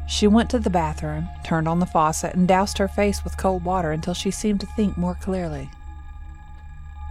She 0.07 0.27
went 0.27 0.51
to 0.51 0.59
the 0.59 0.69
bathroom, 0.69 1.27
turned 1.43 1.67
on 1.67 1.79
the 1.79 1.87
faucet, 1.87 2.35
and 2.35 2.47
doused 2.47 2.77
her 2.77 2.87
face 2.87 3.23
with 3.23 3.35
cold 3.35 3.65
water 3.65 3.91
until 3.91 4.13
she 4.13 4.29
seemed 4.29 4.59
to 4.59 4.67
think 4.67 4.95
more 4.95 5.15
clearly. 5.15 5.71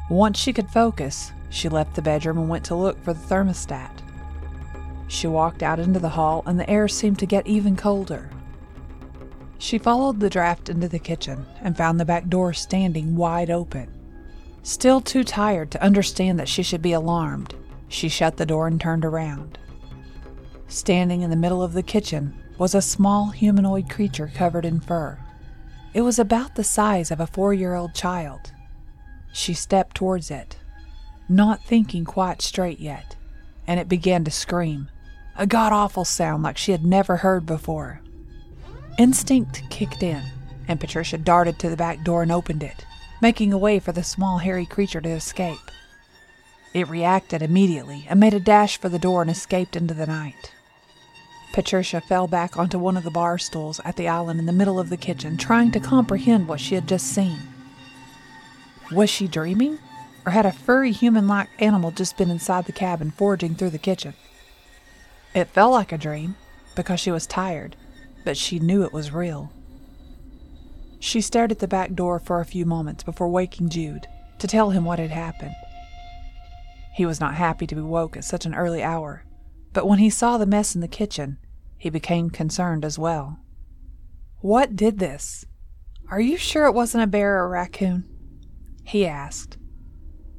Once 0.08 0.38
she 0.38 0.52
could 0.52 0.70
focus, 0.70 1.32
she 1.50 1.68
left 1.68 1.96
the 1.96 2.02
bedroom 2.02 2.38
and 2.38 2.48
went 2.48 2.64
to 2.66 2.76
look 2.76 3.02
for 3.02 3.12
the 3.12 3.18
thermostat. 3.18 3.90
She 5.08 5.26
walked 5.26 5.64
out 5.64 5.80
into 5.80 5.98
the 5.98 6.10
hall, 6.10 6.44
and 6.46 6.60
the 6.60 6.70
air 6.70 6.86
seemed 6.86 7.18
to 7.18 7.26
get 7.26 7.44
even 7.48 7.74
colder. 7.74 8.30
She 9.62 9.78
followed 9.78 10.18
the 10.18 10.28
draft 10.28 10.68
into 10.68 10.88
the 10.88 10.98
kitchen 10.98 11.46
and 11.60 11.76
found 11.76 12.00
the 12.00 12.04
back 12.04 12.26
door 12.26 12.52
standing 12.52 13.14
wide 13.14 13.48
open. 13.48 13.88
Still 14.64 15.00
too 15.00 15.22
tired 15.22 15.70
to 15.70 15.82
understand 15.82 16.40
that 16.40 16.48
she 16.48 16.64
should 16.64 16.82
be 16.82 16.90
alarmed, 16.90 17.54
she 17.86 18.08
shut 18.08 18.38
the 18.38 18.44
door 18.44 18.66
and 18.66 18.80
turned 18.80 19.04
around. 19.04 19.58
Standing 20.66 21.22
in 21.22 21.30
the 21.30 21.36
middle 21.36 21.62
of 21.62 21.74
the 21.74 21.82
kitchen 21.84 22.34
was 22.58 22.74
a 22.74 22.82
small 22.82 23.30
humanoid 23.30 23.88
creature 23.88 24.32
covered 24.34 24.64
in 24.64 24.80
fur. 24.80 25.16
It 25.94 26.00
was 26.00 26.18
about 26.18 26.56
the 26.56 26.64
size 26.64 27.12
of 27.12 27.20
a 27.20 27.26
four 27.28 27.54
year 27.54 27.76
old 27.76 27.94
child. 27.94 28.52
She 29.32 29.54
stepped 29.54 29.94
towards 29.94 30.28
it. 30.28 30.58
not 31.28 31.62
thinking 31.62 32.04
quite 32.04 32.42
straight 32.42 32.80
yet, 32.80 33.14
and 33.68 33.78
it 33.78 33.88
began 33.88 34.24
to 34.24 34.30
scream, 34.32 34.88
a 35.36 35.46
god 35.46 35.72
awful 35.72 36.04
sound 36.04 36.42
like 36.42 36.58
she 36.58 36.72
had 36.72 36.84
never 36.84 37.18
heard 37.18 37.46
before. 37.46 38.00
Instinct 38.98 39.62
kicked 39.70 40.02
in, 40.02 40.22
and 40.68 40.78
Patricia 40.78 41.16
darted 41.16 41.58
to 41.58 41.70
the 41.70 41.76
back 41.76 42.04
door 42.04 42.22
and 42.22 42.30
opened 42.30 42.62
it, 42.62 42.84
making 43.20 43.52
a 43.52 43.58
way 43.58 43.78
for 43.78 43.92
the 43.92 44.04
small 44.04 44.38
hairy 44.38 44.66
creature 44.66 45.00
to 45.00 45.08
escape. 45.08 45.70
It 46.74 46.88
reacted 46.88 47.42
immediately 47.42 48.06
and 48.08 48.20
made 48.20 48.34
a 48.34 48.40
dash 48.40 48.78
for 48.78 48.88
the 48.88 48.98
door 48.98 49.22
and 49.22 49.30
escaped 49.30 49.76
into 49.76 49.94
the 49.94 50.06
night. 50.06 50.52
Patricia 51.52 52.00
fell 52.00 52.26
back 52.26 52.56
onto 52.56 52.78
one 52.78 52.96
of 52.96 53.04
the 53.04 53.10
bar 53.10 53.38
stools 53.38 53.80
at 53.84 53.96
the 53.96 54.08
island 54.08 54.40
in 54.40 54.46
the 54.46 54.52
middle 54.52 54.78
of 54.78 54.88
the 54.88 54.96
kitchen, 54.96 55.36
trying 55.36 55.70
to 55.72 55.80
comprehend 55.80 56.48
what 56.48 56.60
she 56.60 56.74
had 56.74 56.88
just 56.88 57.06
seen. 57.06 57.38
Was 58.90 59.10
she 59.10 59.26
dreaming? 59.26 59.78
Or 60.24 60.32
had 60.32 60.46
a 60.46 60.52
furry 60.52 60.92
human 60.92 61.26
like 61.26 61.48
animal 61.58 61.90
just 61.90 62.16
been 62.16 62.30
inside 62.30 62.66
the 62.66 62.72
cabin 62.72 63.10
foraging 63.10 63.54
through 63.54 63.70
the 63.70 63.78
kitchen? 63.78 64.14
It 65.34 65.48
felt 65.48 65.72
like 65.72 65.92
a 65.92 65.98
dream 65.98 66.36
because 66.74 67.00
she 67.00 67.10
was 67.10 67.26
tired, 67.26 67.76
but 68.24 68.36
she 68.36 68.58
knew 68.58 68.82
it 68.82 68.92
was 68.92 69.12
real. 69.12 69.52
She 71.00 71.20
stared 71.20 71.50
at 71.50 71.58
the 71.58 71.68
back 71.68 71.94
door 71.94 72.18
for 72.18 72.40
a 72.40 72.44
few 72.44 72.64
moments 72.64 73.02
before 73.02 73.28
waking 73.28 73.68
Jude 73.68 74.06
to 74.38 74.46
tell 74.46 74.70
him 74.70 74.84
what 74.84 74.98
had 74.98 75.10
happened. 75.10 75.54
He 76.94 77.06
was 77.06 77.20
not 77.20 77.34
happy 77.34 77.66
to 77.66 77.74
be 77.74 77.80
woke 77.80 78.16
at 78.16 78.24
such 78.24 78.46
an 78.46 78.54
early 78.54 78.82
hour, 78.82 79.24
but 79.72 79.88
when 79.88 79.98
he 79.98 80.10
saw 80.10 80.36
the 80.36 80.46
mess 80.46 80.74
in 80.74 80.80
the 80.80 80.88
kitchen, 80.88 81.38
he 81.78 81.90
became 81.90 82.30
concerned 82.30 82.84
as 82.84 82.98
well. 82.98 83.40
What 84.40 84.76
did 84.76 84.98
this? 84.98 85.44
Are 86.10 86.20
you 86.20 86.36
sure 86.36 86.66
it 86.66 86.74
wasn't 86.74 87.04
a 87.04 87.08
bear 87.08 87.38
or 87.38 87.46
a 87.46 87.48
raccoon? 87.48 88.04
He 88.84 89.06
asked. 89.06 89.56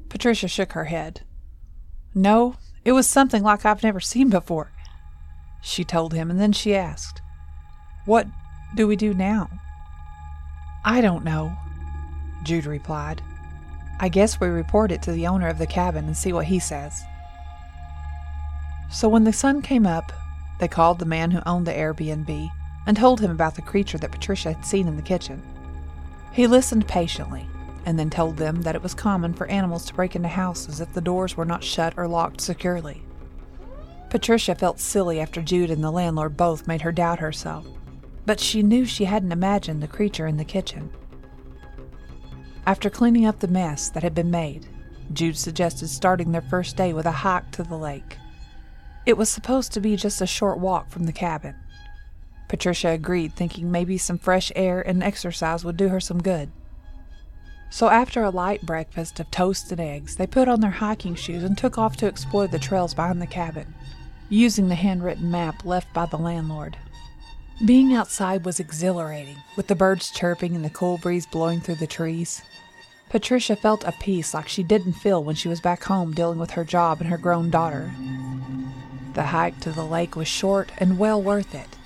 Patricia 0.08 0.48
shook 0.48 0.72
her 0.72 0.84
head. 0.84 1.22
No, 2.14 2.56
it 2.84 2.92
was 2.92 3.06
something 3.06 3.42
like 3.42 3.66
I've 3.66 3.82
never 3.82 4.00
seen 4.00 4.30
before, 4.30 4.70
she 5.60 5.84
told 5.84 6.12
him, 6.14 6.30
and 6.30 6.38
then 6.38 6.52
she 6.52 6.74
asked, 6.74 7.20
What 8.06 8.26
do 8.74 8.86
we 8.86 8.96
do 8.96 9.14
now? 9.14 9.48
I 10.84 11.00
don't 11.00 11.24
know, 11.24 11.56
Jude 12.42 12.66
replied. 12.66 13.22
I 13.98 14.10
guess 14.10 14.38
we 14.38 14.48
report 14.48 14.92
it 14.92 15.00
to 15.02 15.12
the 15.12 15.26
owner 15.26 15.48
of 15.48 15.56
the 15.56 15.66
cabin 15.66 16.04
and 16.04 16.16
see 16.16 16.32
what 16.32 16.44
he 16.46 16.58
says. 16.58 17.02
So 18.90 19.08
when 19.08 19.24
the 19.24 19.32
sun 19.32 19.62
came 19.62 19.86
up, 19.86 20.12
they 20.60 20.68
called 20.68 20.98
the 20.98 21.06
man 21.06 21.30
who 21.30 21.40
owned 21.46 21.66
the 21.66 21.72
Airbnb 21.72 22.50
and 22.86 22.96
told 22.96 23.20
him 23.20 23.30
about 23.30 23.54
the 23.54 23.62
creature 23.62 23.96
that 23.96 24.12
Patricia 24.12 24.52
had 24.52 24.66
seen 24.66 24.86
in 24.86 24.96
the 24.96 25.02
kitchen. 25.02 25.42
He 26.32 26.46
listened 26.46 26.86
patiently 26.86 27.46
and 27.86 27.98
then 27.98 28.10
told 28.10 28.36
them 28.36 28.62
that 28.62 28.74
it 28.74 28.82
was 28.82 28.92
common 28.92 29.32
for 29.32 29.46
animals 29.46 29.86
to 29.86 29.94
break 29.94 30.14
into 30.14 30.28
houses 30.28 30.80
if 30.80 30.92
the 30.92 31.00
doors 31.00 31.38
were 31.38 31.46
not 31.46 31.64
shut 31.64 31.94
or 31.96 32.06
locked 32.06 32.42
securely. 32.42 33.02
Patricia 34.10 34.54
felt 34.54 34.78
silly 34.78 35.20
after 35.20 35.40
Jude 35.40 35.70
and 35.70 35.82
the 35.82 35.90
landlord 35.90 36.36
both 36.36 36.68
made 36.68 36.82
her 36.82 36.92
doubt 36.92 37.20
herself 37.20 37.66
but 38.26 38.40
she 38.40 38.62
knew 38.62 38.84
she 38.84 39.04
hadn't 39.04 39.32
imagined 39.32 39.82
the 39.82 39.88
creature 39.88 40.26
in 40.26 40.36
the 40.36 40.44
kitchen. 40.44 40.90
After 42.66 42.88
cleaning 42.88 43.26
up 43.26 43.40
the 43.40 43.48
mess 43.48 43.90
that 43.90 44.02
had 44.02 44.14
been 44.14 44.30
made, 44.30 44.66
Jude 45.12 45.36
suggested 45.36 45.88
starting 45.88 46.32
their 46.32 46.42
first 46.42 46.76
day 46.76 46.92
with 46.92 47.06
a 47.06 47.12
hike 47.12 47.50
to 47.52 47.62
the 47.62 47.76
lake. 47.76 48.16
It 49.04 49.18
was 49.18 49.28
supposed 49.28 49.72
to 49.72 49.80
be 49.80 49.96
just 49.96 50.22
a 50.22 50.26
short 50.26 50.58
walk 50.58 50.90
from 50.90 51.04
the 51.04 51.12
cabin. 51.12 51.54
Patricia 52.48 52.88
agreed, 52.88 53.34
thinking 53.34 53.70
maybe 53.70 53.98
some 53.98 54.18
fresh 54.18 54.50
air 54.56 54.80
and 54.80 55.02
exercise 55.02 55.64
would 55.64 55.76
do 55.76 55.88
her 55.88 56.00
some 56.00 56.22
good. 56.22 56.50
So, 57.68 57.88
after 57.88 58.22
a 58.22 58.30
light 58.30 58.62
breakfast 58.62 59.18
of 59.20 59.30
toast 59.30 59.72
and 59.72 59.80
eggs, 59.80 60.16
they 60.16 60.26
put 60.26 60.48
on 60.48 60.60
their 60.60 60.70
hiking 60.70 61.16
shoes 61.16 61.42
and 61.42 61.58
took 61.58 61.76
off 61.76 61.96
to 61.96 62.06
explore 62.06 62.46
the 62.46 62.58
trails 62.58 62.94
behind 62.94 63.20
the 63.20 63.26
cabin, 63.26 63.74
using 64.28 64.68
the 64.68 64.74
handwritten 64.74 65.30
map 65.30 65.64
left 65.64 65.92
by 65.92 66.06
the 66.06 66.16
landlord. 66.16 66.76
Being 67.62 67.94
outside 67.94 68.44
was 68.44 68.58
exhilarating, 68.58 69.36
with 69.54 69.68
the 69.68 69.76
birds 69.76 70.10
chirping 70.10 70.56
and 70.56 70.64
the 70.64 70.70
cool 70.70 70.98
breeze 70.98 71.24
blowing 71.24 71.60
through 71.60 71.76
the 71.76 71.86
trees. 71.86 72.42
Patricia 73.10 73.54
felt 73.54 73.84
a 73.84 73.92
peace 73.92 74.34
like 74.34 74.48
she 74.48 74.64
didn't 74.64 74.94
feel 74.94 75.22
when 75.22 75.36
she 75.36 75.46
was 75.46 75.60
back 75.60 75.84
home 75.84 76.12
dealing 76.12 76.40
with 76.40 76.50
her 76.50 76.64
job 76.64 77.00
and 77.00 77.08
her 77.08 77.16
grown 77.16 77.50
daughter. 77.50 77.94
The 79.14 79.22
hike 79.22 79.60
to 79.60 79.70
the 79.70 79.84
lake 79.84 80.16
was 80.16 80.26
short 80.26 80.72
and 80.78 80.98
well 80.98 81.22
worth 81.22 81.54
it. 81.54 81.76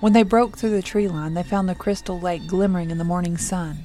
When 0.00 0.14
they 0.14 0.22
broke 0.22 0.56
through 0.56 0.70
the 0.70 0.80
tree 0.80 1.08
line, 1.08 1.34
they 1.34 1.42
found 1.42 1.68
the 1.68 1.74
crystal 1.74 2.18
lake 2.18 2.46
glimmering 2.46 2.90
in 2.90 2.96
the 2.96 3.04
morning 3.04 3.36
sun. 3.36 3.84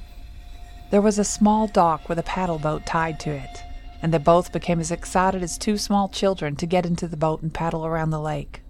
There 0.91 1.01
was 1.01 1.19
a 1.19 1.25
small 1.25 1.67
dock 1.67 2.07
with 2.07 2.19
a 2.19 2.23
paddle 2.23 2.57
boat 2.57 2.85
tied 2.85 3.19
to 3.19 3.31
it, 3.31 3.63
and 4.01 4.13
they 4.13 4.17
both 4.17 4.53
became 4.53 4.79
as 4.79 4.91
excited 4.91 5.43
as 5.43 5.57
two 5.57 5.77
small 5.77 6.07
children 6.07 6.55
to 6.55 6.65
get 6.65 6.85
into 6.85 7.07
the 7.09 7.17
boat 7.17 7.41
and 7.41 7.53
paddle 7.53 7.85
around 7.85 8.11
the 8.11 8.21
lake. 8.21 8.62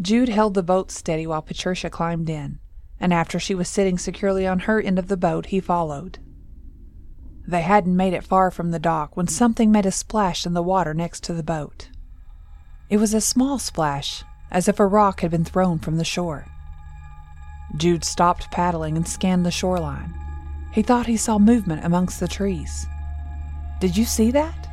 Jude 0.00 0.28
held 0.28 0.54
the 0.54 0.62
boat 0.62 0.90
steady 0.90 1.26
while 1.26 1.42
Patricia 1.42 1.88
climbed 1.88 2.28
in, 2.28 2.58
and 2.98 3.14
after 3.14 3.38
she 3.38 3.54
was 3.54 3.68
sitting 3.68 3.96
securely 3.96 4.46
on 4.46 4.60
her 4.60 4.80
end 4.80 4.98
of 4.98 5.08
the 5.08 5.16
boat, 5.16 5.46
he 5.46 5.60
followed. 5.60 6.18
They 7.46 7.62
hadn't 7.62 7.96
made 7.96 8.12
it 8.12 8.24
far 8.24 8.50
from 8.50 8.70
the 8.70 8.78
dock 8.78 9.16
when 9.16 9.26
something 9.26 9.72
made 9.72 9.86
a 9.86 9.90
splash 9.90 10.46
in 10.46 10.52
the 10.52 10.62
water 10.62 10.94
next 10.94 11.24
to 11.24 11.32
the 11.32 11.42
boat. 11.42 11.88
It 12.88 12.98
was 12.98 13.14
a 13.14 13.20
small 13.20 13.58
splash, 13.58 14.22
as 14.50 14.68
if 14.68 14.78
a 14.78 14.86
rock 14.86 15.20
had 15.20 15.30
been 15.30 15.44
thrown 15.44 15.78
from 15.78 15.96
the 15.96 16.04
shore. 16.04 16.46
Jude 17.76 18.04
stopped 18.04 18.50
paddling 18.50 18.96
and 18.96 19.06
scanned 19.06 19.46
the 19.46 19.50
shoreline. 19.50 20.14
He 20.72 20.82
thought 20.82 21.06
he 21.06 21.16
saw 21.16 21.38
movement 21.38 21.84
amongst 21.84 22.20
the 22.20 22.28
trees. 22.28 22.86
Did 23.80 23.96
you 23.96 24.04
see 24.04 24.30
that? 24.30 24.68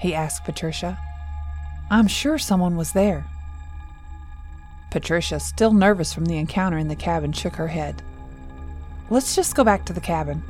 He 0.00 0.14
asked 0.14 0.44
Patricia. 0.44 0.98
I'm 1.90 2.06
sure 2.06 2.38
someone 2.38 2.76
was 2.76 2.92
there. 2.92 3.26
Patricia, 4.90 5.38
still 5.38 5.72
nervous 5.72 6.12
from 6.12 6.24
the 6.24 6.36
encounter 6.36 6.78
in 6.78 6.88
the 6.88 6.96
cabin, 6.96 7.32
shook 7.32 7.54
her 7.56 7.68
head. 7.68 8.02
Let's 9.08 9.34
just 9.34 9.54
go 9.54 9.64
back 9.64 9.84
to 9.86 9.92
the 9.92 10.00
cabin. 10.00 10.42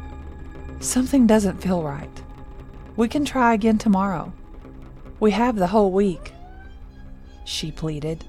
Something 0.80 1.26
doesn't 1.26 1.62
feel 1.62 1.82
right. 1.82 2.22
We 2.96 3.08
can 3.08 3.24
try 3.24 3.54
again 3.54 3.78
tomorrow. 3.78 4.32
We 5.18 5.30
have 5.32 5.56
the 5.56 5.66
whole 5.66 5.92
week. 5.92 6.32
She 7.44 7.70
pleaded. 7.70 8.24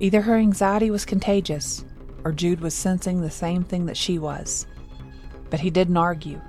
Either 0.00 0.22
her 0.22 0.36
anxiety 0.36 0.90
was 0.90 1.04
contagious, 1.04 1.84
or 2.24 2.32
Jude 2.32 2.60
was 2.60 2.74
sensing 2.74 3.20
the 3.20 3.30
same 3.30 3.62
thing 3.62 3.86
that 3.86 3.96
she 3.96 4.18
was. 4.18 4.66
But 5.50 5.60
he 5.60 5.70
didn't 5.70 5.96
argue. 5.96 6.40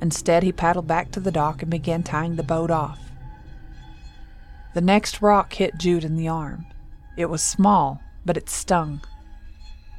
Instead, 0.00 0.42
he 0.42 0.52
paddled 0.52 0.86
back 0.86 1.10
to 1.12 1.20
the 1.20 1.30
dock 1.30 1.62
and 1.62 1.70
began 1.70 2.02
tying 2.02 2.36
the 2.36 2.42
boat 2.42 2.70
off. 2.70 2.98
The 4.72 4.80
next 4.80 5.20
rock 5.20 5.52
hit 5.52 5.78
Jude 5.78 6.04
in 6.04 6.16
the 6.16 6.28
arm. 6.28 6.64
It 7.16 7.26
was 7.26 7.42
small, 7.42 8.00
but 8.24 8.36
it 8.36 8.48
stung. 8.48 9.02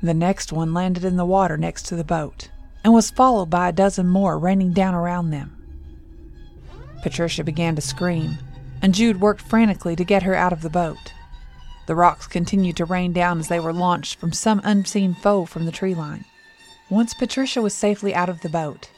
The 0.02 0.14
next 0.14 0.52
one 0.52 0.74
landed 0.74 1.06
in 1.06 1.18
the 1.18 1.26
water 1.26 1.58
next 1.58 1.84
to 1.88 1.96
the 1.96 2.04
boat 2.04 2.50
and 2.84 2.94
was 2.94 3.12
followed 3.12 3.50
by 3.50 3.70
a 3.70 3.74
dozen 3.74 4.08
more 4.08 4.40
raining 4.40 4.74
down 4.74 4.96
around 4.96 5.30
them. 5.30 5.58
Patricia 7.04 7.44
began 7.44 7.76
to 7.76 7.82
scream, 7.82 8.38
and 8.82 8.94
Jude 8.94 9.22
worked 9.22 9.42
frantically 9.42 9.96
to 9.96 10.04
get 10.04 10.24
her 10.24 10.36
out 10.36 10.54
of 10.54 10.62
the 10.62 10.70
boat. 10.70 11.14
The 11.88 11.96
rocks 11.96 12.28
continued 12.28 12.78
to 12.78 12.86
rain 12.86 13.14
down 13.14 13.40
as 13.40 13.48
they 13.48 13.60
were 13.60 13.74
launched 13.74 14.20
from 14.20 14.32
some 14.32 14.62
unseen 14.64 15.14
foe 15.14 15.46
from 15.46 15.66
the 15.66 15.72
tree 15.72 15.96
line. 15.96 16.26
Once 16.90 17.14
Patricia 17.14 17.62
was 17.62 17.74
safely 17.74 18.14
out 18.14 18.30
of 18.30 18.42
the 18.42 18.50
boat, 18.50 18.90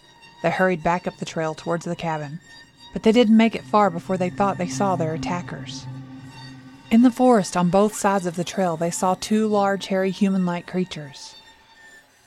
they 0.42 0.52
hurried 0.52 0.84
back 0.84 1.08
up 1.08 1.18
the 1.18 1.26
trail 1.26 1.54
towards 1.54 1.86
the 1.86 1.96
cabin, 1.96 2.40
but 2.92 3.04
they 3.04 3.12
didn't 3.12 3.38
make 3.38 3.56
it 3.56 3.64
far 3.64 3.90
before 3.90 4.18
they 4.18 4.30
thought 4.30 4.58
they 4.58 4.68
saw 4.68 4.96
their 4.96 5.14
attackers. 5.14 5.86
In 6.94 7.02
the 7.02 7.10
forest 7.10 7.58
on 7.58 7.72
both 7.72 7.96
sides 7.96 8.28
of 8.28 8.36
the 8.36 8.44
trail, 8.44 8.78
they 8.78 8.92
saw 8.92 9.16
two 9.16 9.48
large, 9.48 9.88
hairy, 9.88 10.12
human 10.12 10.46
like 10.46 10.68
creatures. 10.68 11.34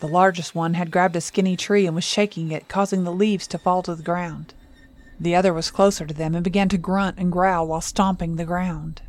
The 0.01 0.09
largest 0.09 0.57
one 0.57 0.75
had 0.75 0.91
grabbed 0.91 1.15
a 1.15 1.21
skinny 1.21 1.57
tree 1.57 1.87
and 1.87 1.95
was 1.95 2.03
shaking 2.03 2.51
it, 2.51 2.67
causing 2.67 3.05
the 3.05 3.13
leaves 3.13 3.47
to 3.47 3.59
fall 3.59 3.85
to 3.85 3.95
the 3.95 4.03
ground. 4.03 4.55
The 5.21 5.37
other 5.37 5.55
was 5.55 5.71
closer 5.71 6.05
to 6.05 6.13
them 6.13 6.35
and 6.35 6.43
began 6.43 6.69
to 6.71 6.79
grunt 6.79 7.17
and 7.17 7.31
growl 7.31 7.69
while 7.69 7.81
stomping 7.81 8.35
the 8.35 8.45
ground. 8.45 9.03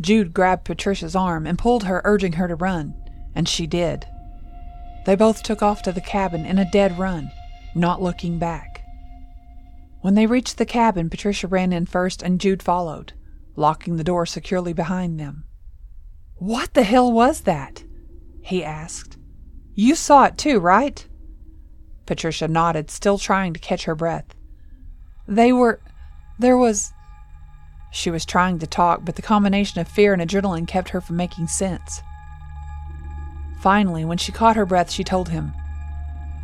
Jude 0.00 0.32
grabbed 0.32 0.64
Patricia's 0.64 1.14
arm 1.14 1.46
and 1.46 1.58
pulled 1.58 1.84
her, 1.84 2.00
urging 2.02 2.32
her 2.32 2.48
to 2.48 2.54
run, 2.54 2.94
and 3.34 3.46
she 3.46 3.66
did. 3.66 4.06
They 5.04 5.14
both 5.14 5.42
took 5.42 5.60
off 5.60 5.82
to 5.82 5.92
the 5.92 6.00
cabin 6.00 6.46
in 6.46 6.58
a 6.58 6.70
dead 6.70 6.98
run, 6.98 7.30
not 7.74 8.00
looking 8.00 8.38
back. 8.38 8.82
When 10.00 10.14
they 10.14 10.24
reached 10.24 10.56
the 10.56 10.64
cabin, 10.64 11.10
Patricia 11.10 11.48
ran 11.48 11.70
in 11.70 11.84
first 11.84 12.22
and 12.22 12.40
Jude 12.40 12.62
followed 12.62 13.12
locking 13.56 13.96
the 13.96 14.04
door 14.04 14.26
securely 14.26 14.72
behind 14.72 15.18
them. 15.18 15.44
What 16.36 16.74
the 16.74 16.82
hell 16.82 17.12
was 17.12 17.42
that? 17.42 17.84
he 18.42 18.62
asked. 18.62 19.16
You 19.74 19.94
saw 19.94 20.24
it 20.24 20.38
too, 20.38 20.60
right? 20.60 21.06
Patricia 22.06 22.46
nodded, 22.48 22.90
still 22.90 23.18
trying 23.18 23.54
to 23.54 23.60
catch 23.60 23.84
her 23.84 23.94
breath. 23.94 24.34
They 25.26 25.52
were. 25.52 25.80
There 26.38 26.58
was. 26.58 26.92
She 27.90 28.10
was 28.10 28.24
trying 28.24 28.58
to 28.58 28.66
talk, 28.66 29.04
but 29.04 29.16
the 29.16 29.22
combination 29.22 29.80
of 29.80 29.88
fear 29.88 30.12
and 30.12 30.20
adrenaline 30.20 30.66
kept 30.66 30.90
her 30.90 31.00
from 31.00 31.16
making 31.16 31.46
sense. 31.46 32.02
Finally, 33.60 34.04
when 34.04 34.18
she 34.18 34.32
caught 34.32 34.56
her 34.56 34.66
breath, 34.66 34.90
she 34.90 35.04
told 35.04 35.28
him, 35.28 35.52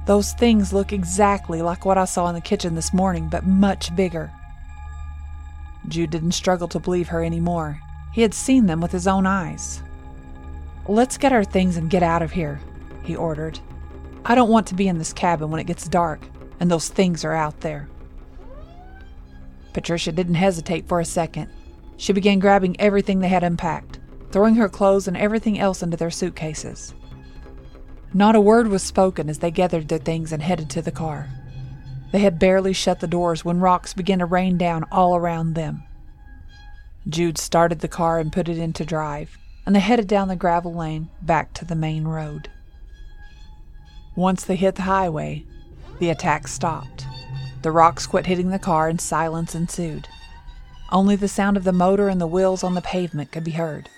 Those 0.06 0.32
things 0.32 0.72
look 0.72 0.92
exactly 0.92 1.60
like 1.60 1.84
what 1.84 1.98
I 1.98 2.06
saw 2.06 2.28
in 2.28 2.34
the 2.34 2.40
kitchen 2.40 2.74
this 2.74 2.94
morning, 2.94 3.28
but 3.28 3.44
much 3.44 3.94
bigger. 3.94 4.32
Jude 5.88 6.10
didn't 6.10 6.32
struggle 6.32 6.68
to 6.68 6.78
believe 6.78 7.08
her 7.08 7.24
anymore. 7.24 7.80
He 8.12 8.22
had 8.22 8.34
seen 8.34 8.66
them 8.66 8.80
with 8.80 8.92
his 8.92 9.06
own 9.06 9.26
eyes. 9.26 9.82
Let's 10.86 11.18
get 11.18 11.32
our 11.32 11.44
things 11.44 11.76
and 11.76 11.90
get 11.90 12.02
out 12.02 12.22
of 12.22 12.32
here, 12.32 12.60
he 13.02 13.14
ordered. 13.14 13.58
I 14.24 14.34
don't 14.34 14.50
want 14.50 14.66
to 14.68 14.74
be 14.74 14.88
in 14.88 14.98
this 14.98 15.12
cabin 15.12 15.50
when 15.50 15.60
it 15.60 15.66
gets 15.66 15.88
dark 15.88 16.20
and 16.60 16.70
those 16.70 16.88
things 16.88 17.24
are 17.24 17.34
out 17.34 17.60
there. 17.60 17.88
Patricia 19.72 20.12
didn't 20.12 20.34
hesitate 20.34 20.86
for 20.86 21.00
a 21.00 21.04
second. 21.04 21.50
She 21.96 22.12
began 22.12 22.38
grabbing 22.38 22.78
everything 22.80 23.20
they 23.20 23.28
had 23.28 23.42
unpacked, 23.42 23.98
throwing 24.30 24.56
her 24.56 24.68
clothes 24.68 25.08
and 25.08 25.16
everything 25.16 25.58
else 25.58 25.82
into 25.82 25.96
their 25.96 26.10
suitcases. 26.10 26.94
Not 28.12 28.34
a 28.34 28.40
word 28.40 28.68
was 28.68 28.82
spoken 28.82 29.28
as 29.28 29.38
they 29.38 29.50
gathered 29.50 29.88
their 29.88 29.98
things 29.98 30.32
and 30.32 30.42
headed 30.42 30.68
to 30.70 30.82
the 30.82 30.90
car. 30.90 31.28
They 32.12 32.20
had 32.20 32.38
barely 32.38 32.72
shut 32.72 33.00
the 33.00 33.06
doors 33.06 33.44
when 33.44 33.60
rocks 33.60 33.94
began 33.94 34.18
to 34.18 34.26
rain 34.26 34.58
down 34.58 34.84
all 34.90 35.14
around 35.16 35.54
them. 35.54 35.84
Jude 37.08 37.38
started 37.38 37.80
the 37.80 37.88
car 37.88 38.18
and 38.18 38.32
put 38.32 38.48
it 38.48 38.58
into 38.58 38.84
drive, 38.84 39.38
and 39.64 39.74
they 39.74 39.80
headed 39.80 40.08
down 40.08 40.28
the 40.28 40.36
gravel 40.36 40.74
lane 40.74 41.08
back 41.22 41.52
to 41.54 41.64
the 41.64 41.76
main 41.76 42.04
road. 42.04 42.50
Once 44.16 44.44
they 44.44 44.56
hit 44.56 44.74
the 44.74 44.82
highway, 44.82 45.44
the 45.98 46.10
attack 46.10 46.48
stopped. 46.48 47.06
The 47.62 47.70
rocks 47.70 48.06
quit 48.06 48.26
hitting 48.26 48.50
the 48.50 48.58
car 48.58 48.88
and 48.88 49.00
silence 49.00 49.54
ensued. 49.54 50.08
Only 50.90 51.14
the 51.14 51.28
sound 51.28 51.56
of 51.56 51.64
the 51.64 51.72
motor 51.72 52.08
and 52.08 52.20
the 52.20 52.26
wheels 52.26 52.64
on 52.64 52.74
the 52.74 52.80
pavement 52.80 53.30
could 53.30 53.44
be 53.44 53.52
heard. 53.52 53.88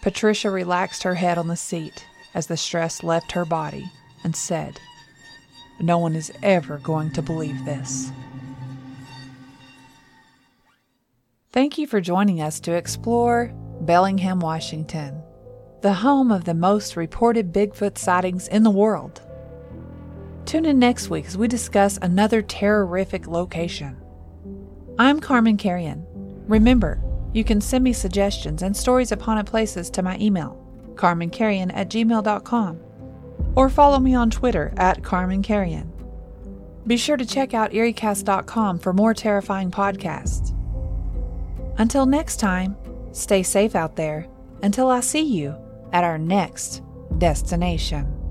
Patricia 0.00 0.50
relaxed 0.50 1.02
her 1.02 1.16
head 1.16 1.36
on 1.36 1.48
the 1.48 1.56
seat 1.56 2.06
as 2.34 2.46
the 2.46 2.56
stress 2.56 3.02
left 3.02 3.32
her 3.32 3.44
body 3.44 3.90
and 4.24 4.34
said, 4.34 4.80
No 5.80 5.98
one 5.98 6.14
is 6.14 6.32
ever 6.42 6.78
going 6.78 7.12
to 7.12 7.22
believe 7.22 7.64
this. 7.64 8.12
Thank 11.52 11.76
you 11.76 11.86
for 11.86 12.00
joining 12.00 12.40
us 12.40 12.60
to 12.60 12.72
explore 12.72 13.52
Bellingham, 13.82 14.40
Washington, 14.40 15.22
the 15.82 15.92
home 15.92 16.30
of 16.30 16.44
the 16.44 16.54
most 16.54 16.96
reported 16.96 17.52
Bigfoot 17.52 17.98
sightings 17.98 18.48
in 18.48 18.62
the 18.62 18.70
world. 18.70 19.20
Tune 20.46 20.64
in 20.64 20.78
next 20.78 21.10
week 21.10 21.26
as 21.26 21.36
we 21.36 21.48
discuss 21.48 21.98
another 22.00 22.42
terrorific 22.42 23.26
location. 23.26 24.00
I'm 24.98 25.20
Carman 25.20 25.56
Carrion. 25.56 26.06
Remember, 26.46 27.02
you 27.32 27.44
can 27.44 27.60
send 27.60 27.84
me 27.84 27.92
suggestions 27.92 28.62
and 28.62 28.76
stories 28.76 29.12
of 29.12 29.20
haunted 29.20 29.46
places 29.46 29.90
to 29.90 30.02
my 30.02 30.18
email, 30.18 30.58
carmancarrion 30.94 31.70
at 31.74 31.88
gmail.com, 31.88 32.80
or 33.54 33.68
follow 33.68 33.98
me 33.98 34.14
on 34.14 34.30
Twitter 34.30 34.72
at 34.76 35.02
Carman 35.02 35.42
Carrion. 35.42 35.92
Be 36.86 36.96
sure 36.96 37.16
to 37.16 37.26
check 37.26 37.54
out 37.54 37.72
EerieCast.com 37.72 38.78
for 38.78 38.92
more 38.92 39.14
terrifying 39.14 39.70
podcasts. 39.70 40.54
Until 41.78 42.06
next 42.06 42.36
time, 42.36 42.76
stay 43.12 43.42
safe 43.42 43.74
out 43.74 43.96
there 43.96 44.26
until 44.62 44.88
I 44.90 45.00
see 45.00 45.22
you 45.22 45.56
at 45.92 46.04
our 46.04 46.18
next 46.18 46.82
destination. 47.18 48.21